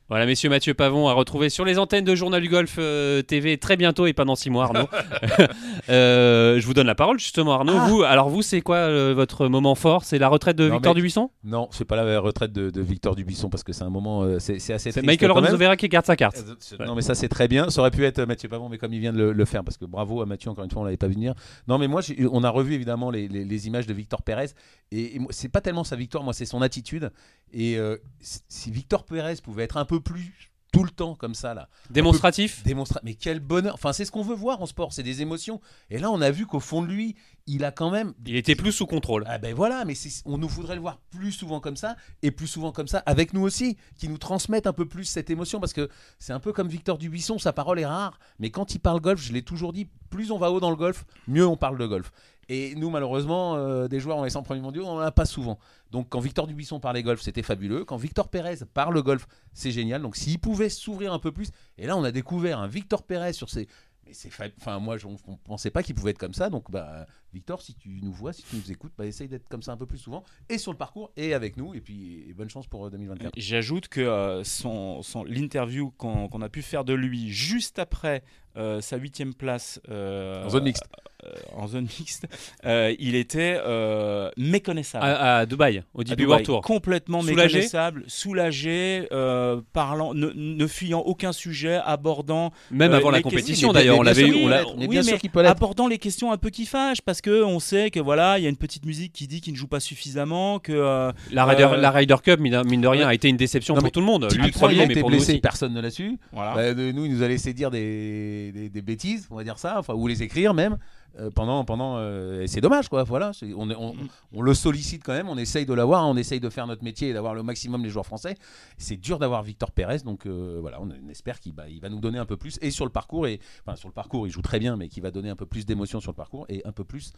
[0.09, 3.59] Voilà, messieurs Mathieu Pavon à retrouver sur les antennes de Journal du Golf euh, TV
[3.59, 4.88] très bientôt et pas dans six mois, Arnaud.
[5.90, 7.72] Euh, je vous donne la parole justement, Arnaud.
[7.74, 7.86] Ah.
[7.88, 10.04] Vous, alors vous, c'est quoi euh, votre moment fort?
[10.04, 11.30] C'est la retraite de Non, Victor mais- Dubuisson?
[11.44, 14.59] Non, c'est pas la retraite de, de Victor Dubuisson parce que c'est un moment, c'est
[14.59, 15.30] c'est assez C'est Michael.
[15.30, 16.44] Ronzovera qui garde sa carte.
[16.80, 17.70] Non, mais ça c'est très bien.
[17.70, 19.78] Ça aurait pu être Mathieu Pavon, mais comme il vient de le, le faire, parce
[19.78, 21.32] que bravo à Mathieu, encore une fois, on l'avait pas vu venir.
[21.68, 24.50] Non, mais moi, j'ai- on a revu évidemment les, les- les images de Victor Pérez,
[24.92, 27.11] et, et c'est pas tellement sa victoire, moi, c'est son attitude.
[27.54, 27.78] Et
[28.20, 31.70] si Victor Pérez pouvait être un peu plus tout le temps comme ça là.
[31.88, 33.72] Démonstratif Un peu- démonstra- Mais quel bonheur.
[33.72, 35.62] Enfin, c'est ce qu'on veut voir en sport, c'est des émotions.
[35.88, 38.12] Et là, on a vu qu'au fond de lui, il a quand même.
[38.26, 39.24] Il était plus sous contrôle.
[39.26, 39.94] Ah ben voilà, mais
[40.26, 43.32] on nous voudrait le voir plus souvent comme ça et plus souvent comme ça avec
[43.32, 45.88] nous aussi, qui nous transmettent un peu plus cette émotion parce que
[46.18, 49.22] c'est un peu comme Victor Dubuisson, sa parole est rare, mais quand il parle golf,
[49.22, 51.86] je l'ai toujours dit, plus on va haut dans le golf, mieux on parle de
[51.86, 52.12] golf.
[52.51, 55.26] Et nous, malheureusement, euh, des joueurs en les 100 premiers mondiaux, on n'en a pas
[55.26, 55.59] souvent.
[55.90, 57.84] Donc quand Victor Dubuisson parlait golf, c'était fabuleux.
[57.84, 60.01] Quand Victor Pérez parle golf, c'est génial.
[60.03, 63.32] Donc s'il pouvait s'ouvrir un peu plus, et là on a découvert un Victor Pérez
[63.34, 63.68] sur ses...
[64.07, 66.70] Mais c'est fa- enfin moi je ne pensais pas qu'il pouvait être comme ça donc
[66.70, 69.72] bah Victor si tu nous vois si tu nous écoutes bah essaye d'être comme ça
[69.72, 72.48] un peu plus souvent et sur le parcours et avec nous et puis et bonne
[72.48, 73.32] chance pour euh, 2024.
[73.36, 78.22] J'ajoute que euh, son, son- l'interview qu'on qu'on a pu faire de lui juste après
[78.56, 80.84] euh, sa huitième place euh, En zone mixte.
[81.24, 82.26] euh, en zone mixte,
[82.64, 85.04] euh, il était euh, méconnaissable.
[85.04, 86.62] À, à Dubaï, au Dubaï, World Tour.
[86.62, 92.52] Complètement Soulagé méconnaissable, soulagé, euh, parlant, ne, ne fuyant aucun sujet, abordant.
[92.70, 94.74] Même euh, avant la compétition, questions- d'ailleurs, on l'avait eu- on l'être.
[94.76, 95.50] mais Oui, bien sûr mais qu'il peut l'être.
[95.52, 98.44] abordant les questions un peu qui fâchent, parce parce que on sait que voilà, il
[98.44, 101.44] y a une petite musique qui dit qu'il ne joue pas suffisamment, que euh, La
[101.46, 103.90] Ryder, euh, la Ryder Cup, mine mine de rien, a été une déception Non, pour
[103.90, 104.28] tout le monde.
[104.38, 105.40] Lui, premier, a mais pour nous blessé, aussi.
[105.40, 106.16] personne ne l'a su.
[106.32, 106.54] Voilà.
[106.54, 109.58] Bah, de- nous, il nous a laissé dire des, des, des bêtises, on va dire
[109.58, 110.78] ça, enfin, ou les écrire même.
[111.18, 113.02] Euh, pendant, pendant, euh, et c'est dommage, quoi.
[113.02, 114.09] Voilà, on, on, Mm.
[114.34, 117.09] on le sollicite quand même, on essaye de l'avoir, on essaye de faire notre métier
[117.09, 118.36] et d'avoir le maximum les joueurs français.
[118.76, 121.88] C'est dur d'avoir Victor Pérez, donc euh, voilà, on, on espère qu'il va, il va
[121.88, 122.59] nous donner un peu plus.
[122.62, 125.02] Et sur le parcours, et enfin sur le parcours, il joue très bien, mais qu'il
[125.02, 127.12] va donner un peu plus d'émotion sur le parcours et un peu plus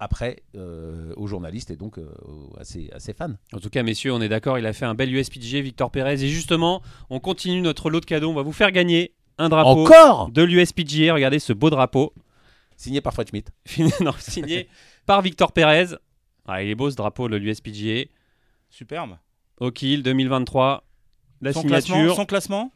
[0.00, 3.30] après euh, aux journalistes et donc euh, aux- à, ses, à ses fans.
[3.52, 6.14] En tout cas, messieurs, on est d'accord, il a fait un bel USPG, Victor Pérez.
[6.24, 8.30] Et justement, on continue notre lot de cadeaux.
[8.30, 10.30] On va vous faire gagner un drapeau Encore?
[10.30, 11.14] de l'USPGA.
[11.14, 12.12] Regardez ce beau drapeau.
[12.76, 13.50] Signé par Fred Schmidt.
[14.00, 14.68] non, signé
[15.06, 15.96] par Victor Pérez.
[16.46, 18.10] Ah, il est beau ce drapeau de l'USPGA.
[18.70, 19.18] superbe.
[19.58, 20.84] Au kill 2023.
[21.40, 21.94] La Son signature.
[21.94, 22.72] classement, son classement,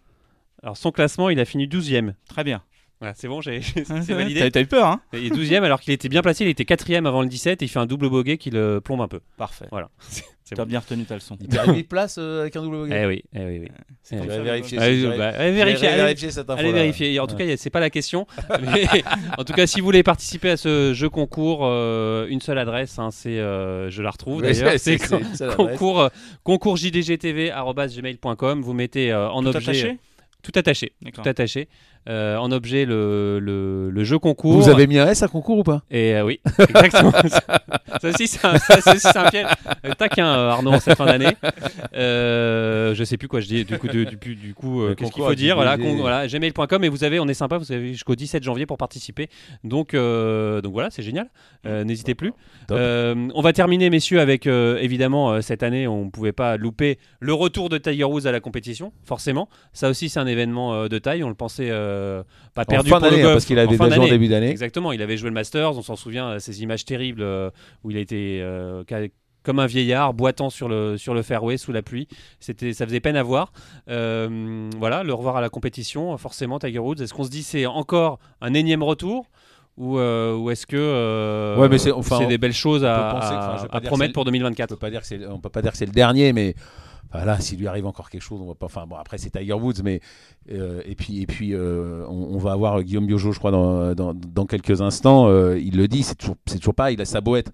[0.62, 2.14] Alors, son classement, il a fini 12e.
[2.28, 2.62] très bien.
[3.00, 4.50] Voilà, c'est bon, j'ai, c'est validé.
[4.50, 6.44] t'as eu peur, hein Il est 12e alors qu'il était bien placé.
[6.44, 9.00] Il était 4e avant le 17 et il fait un double bogey qui le plombe
[9.00, 9.20] un peu.
[9.36, 9.66] Parfait.
[9.70, 9.88] Voilà.
[10.44, 10.70] C'est T'as bon.
[10.70, 11.36] bien retenu ta leçon.
[11.42, 12.98] Il perd 8 places euh, avec un double bogey.
[13.02, 13.68] Eh oui, eh oui, oui.
[14.02, 14.26] C'est Eh oui.
[14.42, 14.78] vérifier.
[14.78, 16.58] le- Allez, bah, allez vérifier, allez- vérifier cette info.
[16.58, 17.20] Allez vérifier.
[17.20, 18.26] En tout cas, c'est pas la question.
[18.62, 18.86] Mais
[19.36, 22.98] en tout cas, si vous voulez participer à ce jeu concours, euh, une seule adresse,
[22.98, 24.96] hein, c'est, euh, je la retrouve Oui, d'ailleurs, c'est-
[25.54, 26.08] concours, euh,
[26.44, 28.62] concours jdgtv@gmail.com.
[28.62, 29.98] Vous mettez euh, en Tout objet attaché?
[30.40, 31.68] tout attaché, tout attaché,
[32.08, 34.52] euh, en objet le, le, le jeu concours.
[34.54, 35.82] Vous avez mis un S à concours ou pas?
[35.90, 37.12] Et euh, oui, exactement.
[38.00, 39.46] ça, aussi, c'est un, ça, ça aussi, c'est un piège.
[39.84, 41.36] Euh, Taquin, euh, Arnaud, en cette fin d'année.
[41.94, 43.64] Euh, je sais plus quoi je dis.
[43.64, 46.84] Du coup, du, du coup euh, qu'est-ce qu'il faut dire Voilà, voilà gmail.com.
[46.84, 49.28] Et vous avez, on est sympa, vous avez jusqu'au 17 janvier pour participer.
[49.64, 51.28] Donc, euh, donc voilà, c'est génial.
[51.66, 52.32] Euh, N'hésitez plus.
[52.70, 56.56] Euh, on va terminer, messieurs, avec euh, évidemment euh, cette année, on ne pouvait pas
[56.56, 59.48] louper le retour de Tiger Woods à la compétition, forcément.
[59.72, 61.24] Ça aussi, c'est un événement euh, de taille.
[61.24, 61.68] On le pensait
[61.98, 62.22] euh,
[62.54, 63.32] pas perdu en fin pour le hein, golf.
[63.34, 64.18] parce qu'il avait En fin déjà joué en d'année.
[64.18, 64.50] début d'année.
[64.50, 67.50] Exactement, il avait joué le Masters, on s'en souvient, euh, ces images terribles euh,
[67.84, 68.82] où il a été euh,
[69.42, 72.08] comme un vieillard, boitant sur le, sur le fairway sous la pluie.
[72.40, 73.52] C'était, ça faisait peine à voir.
[73.86, 77.02] Voilà, le revoir à la compétition, forcément, Tiger Woods.
[77.02, 79.26] Est-ce qu'on se dit c'est encore un énième retour
[79.78, 83.20] ou, euh, ou est-ce que euh, Ouais, mais c'est- enfin, des belles choses à, on
[83.20, 85.78] penser enfin, promettre pour On 2024 peut pas dire que on peut pas dire que
[85.78, 86.54] c'est le dernier, mais
[87.12, 88.66] voilà, s'il lui arrive encore quelque chose, on va pas.
[88.66, 90.00] Enfin bon, après c'est Tiger Woods, mais
[90.52, 94.12] euh, et puis et puis on, on va avoir Guillaume Biojo, je crois, dans, dans,
[94.14, 95.28] dans quelques instants.
[95.54, 96.90] il le dit, c'est toujours c'est toujours pas.
[96.90, 97.50] Il a sa boîte.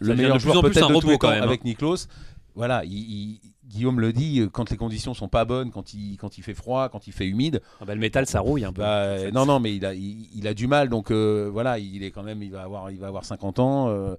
[0.00, 1.46] Le meilleur de plus joueur en plus peut-être un de les quand même, hein.
[1.46, 2.08] avec Niklos.
[2.54, 6.16] Voilà, il- il- Guillaume le dit, euh, quand les conditions sont pas bonnes, quand il,
[6.18, 8.72] quand il fait froid, quand il fait humide, Ah bah, Le métal, ça rouille un
[8.72, 8.82] peu.
[8.82, 11.78] bah, Ça- non, non, mais il a, il, il a du mal, donc euh, voilà,
[11.78, 13.88] il est quand même, il va avoir, il va avoir 50 ans.
[13.88, 14.14] euh,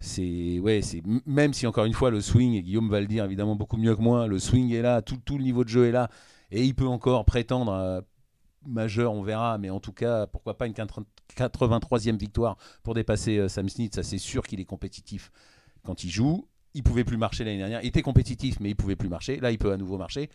[0.00, 3.24] c'est, ouais, c'est même si encore une fois le swing, et Guillaume va le dire
[3.24, 5.86] évidemment beaucoup mieux que moi, le swing est là, tout, tout le niveau de jeu
[5.86, 6.08] est là,
[6.50, 8.00] et il peut encore prétendre à
[8.66, 11.04] majeur, on verra, mais en tout cas, pourquoi pas une 80
[11.36, 15.30] 83e victoire pour dépasser Sam Smith, ça c'est sûr qu'il est compétitif
[15.84, 16.46] quand il joue.
[16.78, 17.80] Il pouvait plus marcher l'année dernière.
[17.82, 19.38] Il était compétitif, mais il pouvait plus marcher.
[19.40, 20.30] Là, il peut à nouveau marcher.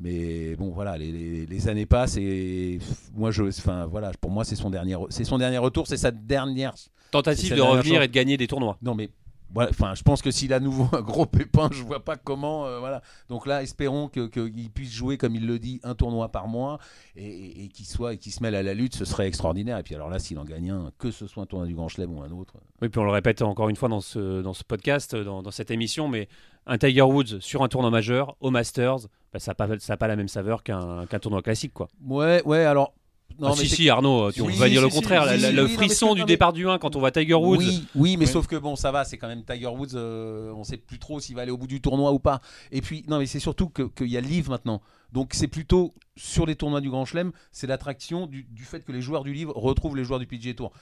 [0.00, 2.78] Mais bon, voilà, les, les- les années passent et
[3.16, 5.96] moi, je, enfin voilà, pour moi, c'est son dernier, re- c'est son dernier retour, c'est
[5.96, 6.74] sa dernière.
[7.12, 8.76] Tentative sa de dernière revenir et de gagner des tournois.
[8.82, 9.08] Non, mais
[9.56, 12.66] enfin, je pense que s'il a à nouveau un gros pépin, je vois pas comment,
[12.66, 13.02] euh, voilà.
[13.28, 16.78] Donc là, espérons que qu'il puisse jouer comme il le dit, un tournoi par mois
[17.16, 19.78] et, et- et qu'il soit et qu'il se mêle à la lutte, ce serait extraordinaire.
[19.78, 21.88] Et puis alors là, s'il en gagne un, que ce soit un tournoi du Grand
[21.88, 22.54] Chelem ou un autre.
[22.82, 25.50] Oui, puis on le répète encore une fois dans ce, dans ce podcast, dans, dans
[25.50, 26.28] cette émission, mais
[26.66, 28.98] un Tiger Woods sur un tournoi majeur, au Masters,
[29.32, 31.72] bah, ça n'a pas, pas la même saveur qu'un qu'un tournoi classique.
[31.72, 31.88] quoi.
[32.04, 32.92] Ouais, ouais, alors.
[33.40, 35.22] Ah, si, c'est- si, Arnaud, tu Oui, vas dire le si, contraire.
[35.24, 36.78] si, la- si, la- si, le non, mais frisson du non, mais- départ du 1
[36.78, 37.58] quand on voit Tiger Woods.
[37.58, 38.32] Oui, oui, mais Oui.
[38.32, 39.94] sauf que bon, ça va, c'est quand même Tiger Woods.
[39.94, 42.40] euh, on sait plus trop s'il va aller au bout du tournoi ou pas.
[42.72, 44.80] Et puis, non, mais c'est surtout que- qu'il y a le livre maintenant.
[45.12, 48.90] Donc, c'est plutôt sur les tournois du Grand Chelem, c'est l'attraction du, du fait que
[48.92, 50.72] les joueurs du livre retrouvent les joueurs du PGA Tour.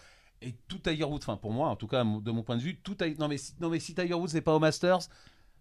[0.42, 2.76] Et tout Tiger Woods, enfin pour moi, en tout cas de mon point de vue,
[2.82, 5.00] tout non mais si, non mais si Tiger Woods n'est pas au Masters,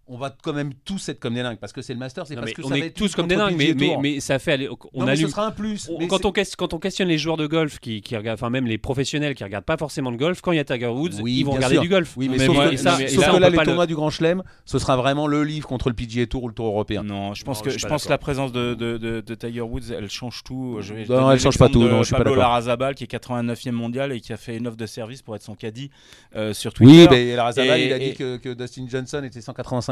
[0.07, 2.35] on va quand même tous être comme des dingues parce que c'est le Masters et
[2.35, 4.37] Non, parce que on ça va est être tous comme des dingues, mais, mais, ça
[4.37, 4.69] fait aller.
[4.93, 5.89] On Non, allume- ce sera un plus.
[5.89, 8.49] on- quand, c'est- on, quand on questionne les joueurs de golf qui, qui regardent, enfin
[8.51, 11.21] même les professionnels qui regardent pas forcément le golf, quand il y a Tiger Woods,
[11.21, 11.81] Oui, ils vont regarder sûr.
[11.81, 12.15] du golf.
[12.17, 13.87] Oui, mais, Mais sauf, moi, que, et ça, sauf et que là, les le- tournois
[13.87, 16.67] du Grand Chelem, ce sera vraiment le livre contre le PGA Tour ou le Tour
[16.67, 17.03] européen.
[17.03, 19.61] Non, je pense Non, que je pense que la présence de, de, de, de Tiger
[19.61, 20.77] Woods, elle change tout.
[20.81, 22.43] Je Non, elle change pas tout, non, je suis pas Pablo d'accord.
[22.49, 25.41] Larrazabal qui est 89e mondial et qui a fait une offre de service pour être
[25.41, 25.89] son caddie
[26.35, 26.91] euh, sur Twitter.
[27.03, 29.41] Oui, mais Larrazabal, il a dit que, Dustin Johnson était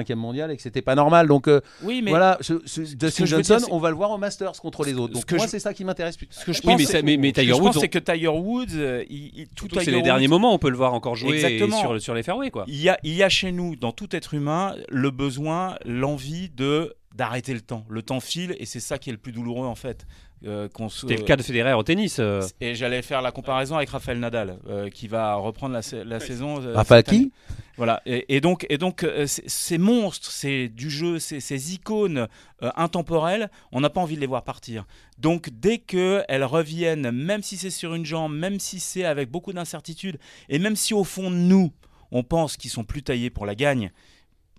[0.03, 1.27] 185e mondial et que c'était pas normal.
[1.27, 2.81] Donc euh, Oui, mais voilà, ce- ce-
[3.21, 5.13] veux Johnson, dire, on va le voir au Masters contre les autres.
[5.13, 6.27] Ce Donc que moi, je- c'est ça qui m'intéresse plus.
[6.31, 9.03] ce que je Oui, pense, mais ça- ce Tiger Woods, c'est que Tiger Woods, euh,
[9.09, 11.59] il, il- tout c'est les derniers Woods- moments, on peut le voir encore jouer et
[11.81, 12.51] sur, sur les fairways.
[12.51, 12.65] Quoi.
[12.67, 16.49] Il y, a, il y a chez nous, dans tout être humain, le besoin, l'envie
[16.49, 17.85] de d'arrêter le temps.
[17.89, 20.07] Le temps file et c'est ça qui est le plus douloureux en fait.
[20.45, 22.17] Euh, C'était le cas de Federer au tennis.
[22.19, 22.41] euh.
[22.61, 26.19] Et j'allais faire la comparaison avec Raphaël Nadal, euh, qui va reprendre la, sa- la
[26.19, 26.61] saison.
[26.61, 26.73] euh,
[27.11, 27.19] année.
[27.21, 27.31] qui
[27.77, 28.01] Voilà.
[28.05, 32.27] Et, et donc, et donc euh, ces- monstres, c'est du jeu, ces, icônes
[32.61, 34.85] euh, intemporelles, on n'a pas envie de les voir partir.
[35.17, 39.53] Donc, dès qu'elles reviennent, même si c'est sur une jambe, même si c'est avec beaucoup
[39.53, 40.19] d'incertitudes,
[40.49, 41.71] et même si au fond de nous,
[42.11, 43.91] on pense qu'ils sont plus taillés pour la gagne,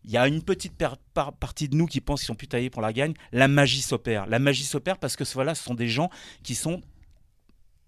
[0.04, 0.74] il y a une petite
[1.14, 3.14] par- partie de nous qui pense qu'ils sont plus taillés pour la gagne.
[3.32, 4.26] La magie s'opère.
[4.26, 6.10] La magie s'opère parce que voilà, ce sont des gens
[6.42, 6.82] qui sont,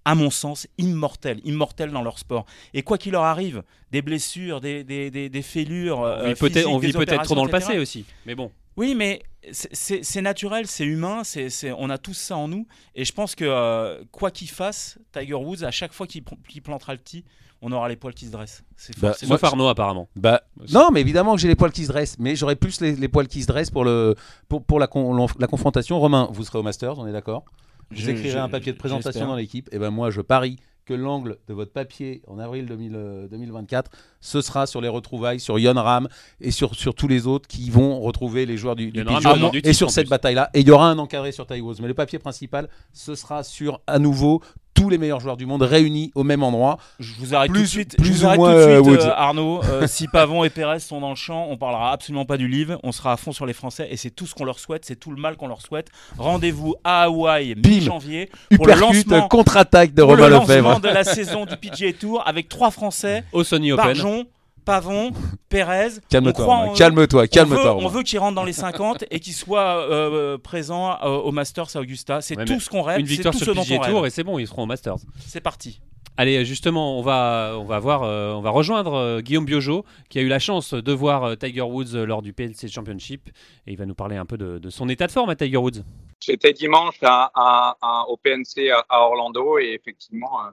[0.04, 2.46] à mon sens, immortels, immortels dans leur sport.
[2.74, 6.34] Et quoi qu'il leur arrive, des blessures, des, des, des, des fêlures, On euh, vit
[6.34, 8.04] peut-être- physiques, on vit des peut-être trop dans le passé aussi.
[8.24, 8.50] Mais bon.
[8.76, 12.66] Oui, mais c'est- naturel, c'est humain, c'est on a tous ça en nous.
[12.94, 16.62] Et je pense que euh, quoi qu'il fasse, Tiger Woods, à chaque fois qu'il qu'il
[16.62, 17.24] plantera le tee,
[17.62, 18.62] on aura les poils qui se dressent.
[18.76, 20.08] C'est Bah, Sauf Arnaud, apparemment.
[20.16, 20.42] Bah,
[20.72, 23.08] non, mais évidemment que j'ai les poils qui se dressent, mais j'aurais plus les, les
[23.08, 24.14] poils qui se dressent pour, le,
[24.48, 25.98] pour, pour la, con- la confrontation.
[25.98, 27.44] Romain, vous serez au Masters, on est d'accord
[27.90, 29.68] Vous Je- je- un papier de présentation dans l'équipe.
[29.72, 33.90] Et ben moi, je parie que l'angle de votre papier en avril 2000, euh, 2024,
[34.20, 36.06] ce sera sur les retrouvailles, sur Yon Ram
[36.40, 39.72] et sur, sur tous les autres qui vont retrouver les joueurs du, du Ram, et
[39.72, 40.48] sur cette bataille-là.
[40.54, 41.76] Et il y aura un encadré sur Woods.
[41.80, 44.40] Mais le papier principal, ce sera sur à nouveau
[44.76, 46.78] tous les meilleurs joueurs du monde réunis au même endroit.
[47.00, 48.62] Je vous arrête plus, tout de suite, plus je vous ou arrête moins tout de
[48.62, 49.60] euh, suite, euh, Arnaud.
[49.64, 52.78] Euh, si Pavon et Pérez sont dans le champ, on parlera absolument pas du livre.
[52.82, 54.96] On sera à fond sur les Français et c'est tout ce qu'on leur souhaite, c'est
[54.96, 55.88] tout le mal qu'on leur souhaite.
[56.18, 60.80] Rendez-vous à Hawaï mi-janvier pour le lancement, contre-attaque de Romain lancement Lefebvre.
[60.80, 63.86] de la saison du PGA Tour avec trois Français Au Sony Open.
[63.86, 64.26] Barjon,
[64.66, 65.12] Pavon,
[65.48, 65.88] Pérez.
[66.10, 67.76] Calme-toi, calme-toi, On calme-toi.
[67.76, 71.74] On veut qu'ils rentrent dans les 50 et qu'ils soient euh, présents euh, au Masters
[71.76, 72.20] à Augusta.
[72.20, 72.98] C'est Ouais, tout ce qu'on rêve.
[73.00, 74.96] Une victoire tout sur le PGA Tour et c'est bon, ils seront au Masters.
[75.20, 75.80] C'est parti.
[76.18, 80.18] Allez, justement, on va, on va voir, euh, on va rejoindre euh, Guillaume Biojo, qui
[80.18, 83.28] a eu la chance de voir euh, Tiger Woods euh, lors du PLC Championship,
[83.66, 85.58] et il va nous parler un peu de, de son état de forme à Tiger
[85.58, 85.82] Woods.
[86.24, 90.50] J'étais dimanche à, à- à- au PNC à, Orlando et effectivement, euh,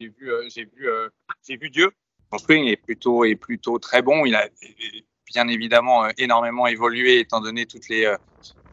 [0.00, 1.08] j'ai vu, euh, j'ai vu, euh,
[1.46, 1.90] j'ai vu Dieu.
[2.32, 4.24] Son swing est plutôt, plutôt très bon.
[4.26, 4.48] Il a
[5.26, 8.16] bien évidemment euh, énormément évolué étant donné toutes les euh,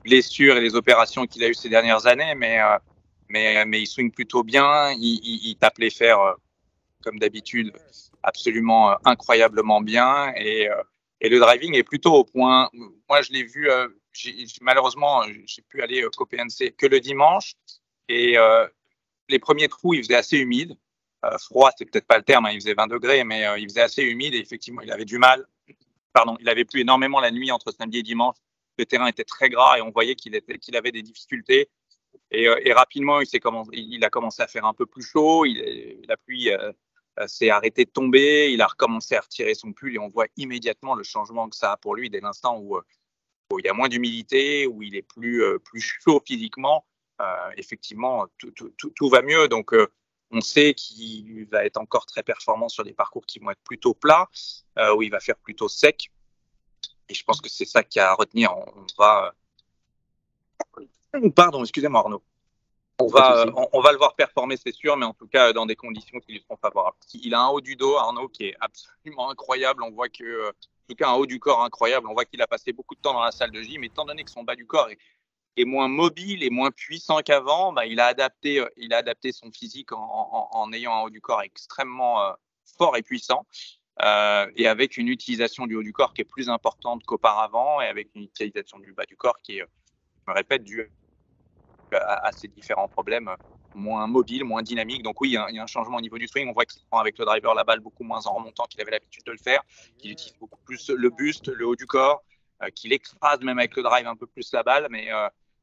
[0.04, 4.44] blessures et les opérations qu'il a eues ces dernières années, mais, euh, il swing plutôt
[4.44, 4.92] bien.
[4.94, 6.20] Il, il- il tape les fers
[7.02, 7.74] comme d'habitude,
[8.24, 10.70] absolument incroyablement bien et
[11.30, 12.70] le driving est plutôt au point.
[13.10, 13.70] Moi, je l'ai vu,
[14.62, 17.54] malheureusement, j'ai pu aller qu'au PNC que le dimanche.
[18.10, 18.36] Et
[19.30, 20.78] les premiers trous, il faisait assez humide.
[21.26, 23.70] Euh, froid, c'est peut-être pas le terme, hein, il faisait 20 degrés, mais euh, il
[23.70, 25.46] faisait assez humide et effectivement, il avait du mal.
[26.12, 28.36] Pardon, il avait plu énormément la nuit entre samedi et dimanche.
[28.78, 30.36] Le terrain était très gras et on voyait qu'il
[30.76, 31.70] avait des difficultés.
[32.30, 33.28] Et, euh, rapidement, il,
[33.72, 35.46] il a commencé à faire un peu plus chaud.
[35.46, 36.50] Il, la pluie
[37.28, 38.52] s'est arrêtée de tomber.
[38.52, 41.72] Il a recommencé à retirer son pull et on voit immédiatement le changement que ça
[41.74, 42.80] a pour lui dès l'instant où,
[43.60, 46.86] il y a moins d'humidité, où il est plus, plus chaud physiquement.
[47.56, 49.48] Effectivement, tout, tout- tout- va mieux.
[49.48, 49.74] Donc,
[50.34, 53.94] on sait qu'il va être encore très performant sur des parcours qui vont être plutôt
[53.94, 54.30] plats,
[54.80, 56.12] euh, où il va faire plutôt sec.
[57.08, 58.56] Et je pense que c'est ça qu'il y a à retenir.
[58.56, 59.36] On, va.
[61.16, 62.24] euh, Pardon, excusez-moi Arnaud.
[63.00, 65.52] On va, euh, on, on va le voir performer, c'est sûr, mais en tout cas
[65.54, 66.98] dans des conditions qui lui seront favorables.
[67.14, 69.84] Il a un haut du dos, Arnaud, qui est absolument incroyable.
[69.84, 70.54] On voit que, en
[70.88, 72.08] tout cas, un haut du corps incroyable.
[72.08, 74.24] On voit qu'il a passé beaucoup de temps dans la salle de gym, étant donné
[74.24, 74.98] que son bas du corps est,
[75.58, 77.74] est moins mobile et moins puissant qu'avant.
[77.74, 81.22] Bah, il a adapté, euh, il a adapté son physique en, ayant un haut du
[81.22, 82.34] corps extrêmement euh,
[82.78, 83.46] fort et puissant.
[84.04, 87.86] euh, et avec une utilisation du haut du corps qui est plus importante qu'auparavant et
[87.86, 90.92] avec une utilisation du bas du corps qui est, je me répète, due
[91.92, 93.30] à, ces différents problèmes
[93.76, 95.04] moins mobiles, moins dynamiques.
[95.04, 96.50] Donc oui, il y, a, un changement au niveau du swing.
[96.50, 98.92] On voit qu'il prend avec le driver la balle beaucoup moins en remontant qu'il avait
[98.92, 99.62] l'habitude de le faire,
[100.00, 102.24] qu'il utilise beaucoup plus le buste, le haut du corps,
[102.76, 104.88] qu'il écrase même avec le drive un peu plus la balle.
[104.90, 105.10] Mais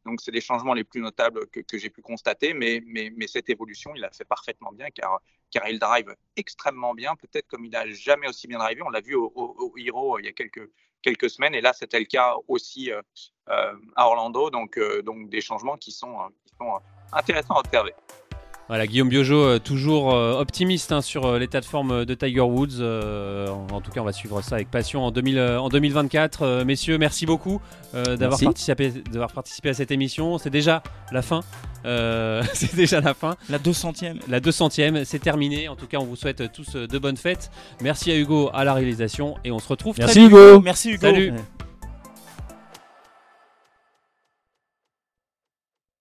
[0.05, 2.55] donc c'est les changements les plus notables que, j'ai pu constater.
[2.55, 5.21] Mais, mais, cette évolution, il a fait parfaitement bien car,
[5.51, 8.83] car il drive extrêmement bien, peut-être comme il n'a jamais aussi bien drivé.
[8.83, 10.71] On l'a vu au, au, Hero euh, il y a quelques
[11.03, 13.01] quelques semaines et là c'était le cas aussi euh,
[13.49, 16.79] euh, à Orlando donc donc des changements qui sont qui sont
[17.13, 17.95] intéressants à observer.
[18.71, 22.43] Voilà, Guillaume Biojo, euh, toujours euh, optimiste hein, sur euh, l'état de forme de Tiger
[22.43, 22.79] Woods.
[22.79, 26.43] Euh, en, tout cas, on va suivre ça avec passion en, 2000, euh, en 2024.
[26.43, 27.61] Euh, messieurs, merci beaucoup
[27.97, 28.39] euh, d'avoir
[29.33, 30.39] participé, à cette émission.
[30.39, 31.41] C'est déjà la fin.
[31.85, 33.35] Euh, c'est déjà la fin.
[33.49, 34.21] La 200e.
[34.29, 35.66] La 200e, c'est terminé.
[35.66, 37.51] En tout cas, on vous souhaite tous de bonnes fêtes.
[37.83, 40.31] Merci à Hugo à la réalisation et on se retrouve Merci très vite.
[40.31, 40.61] Hugo.
[40.61, 41.01] Merci Hugo.
[41.01, 41.33] Salut.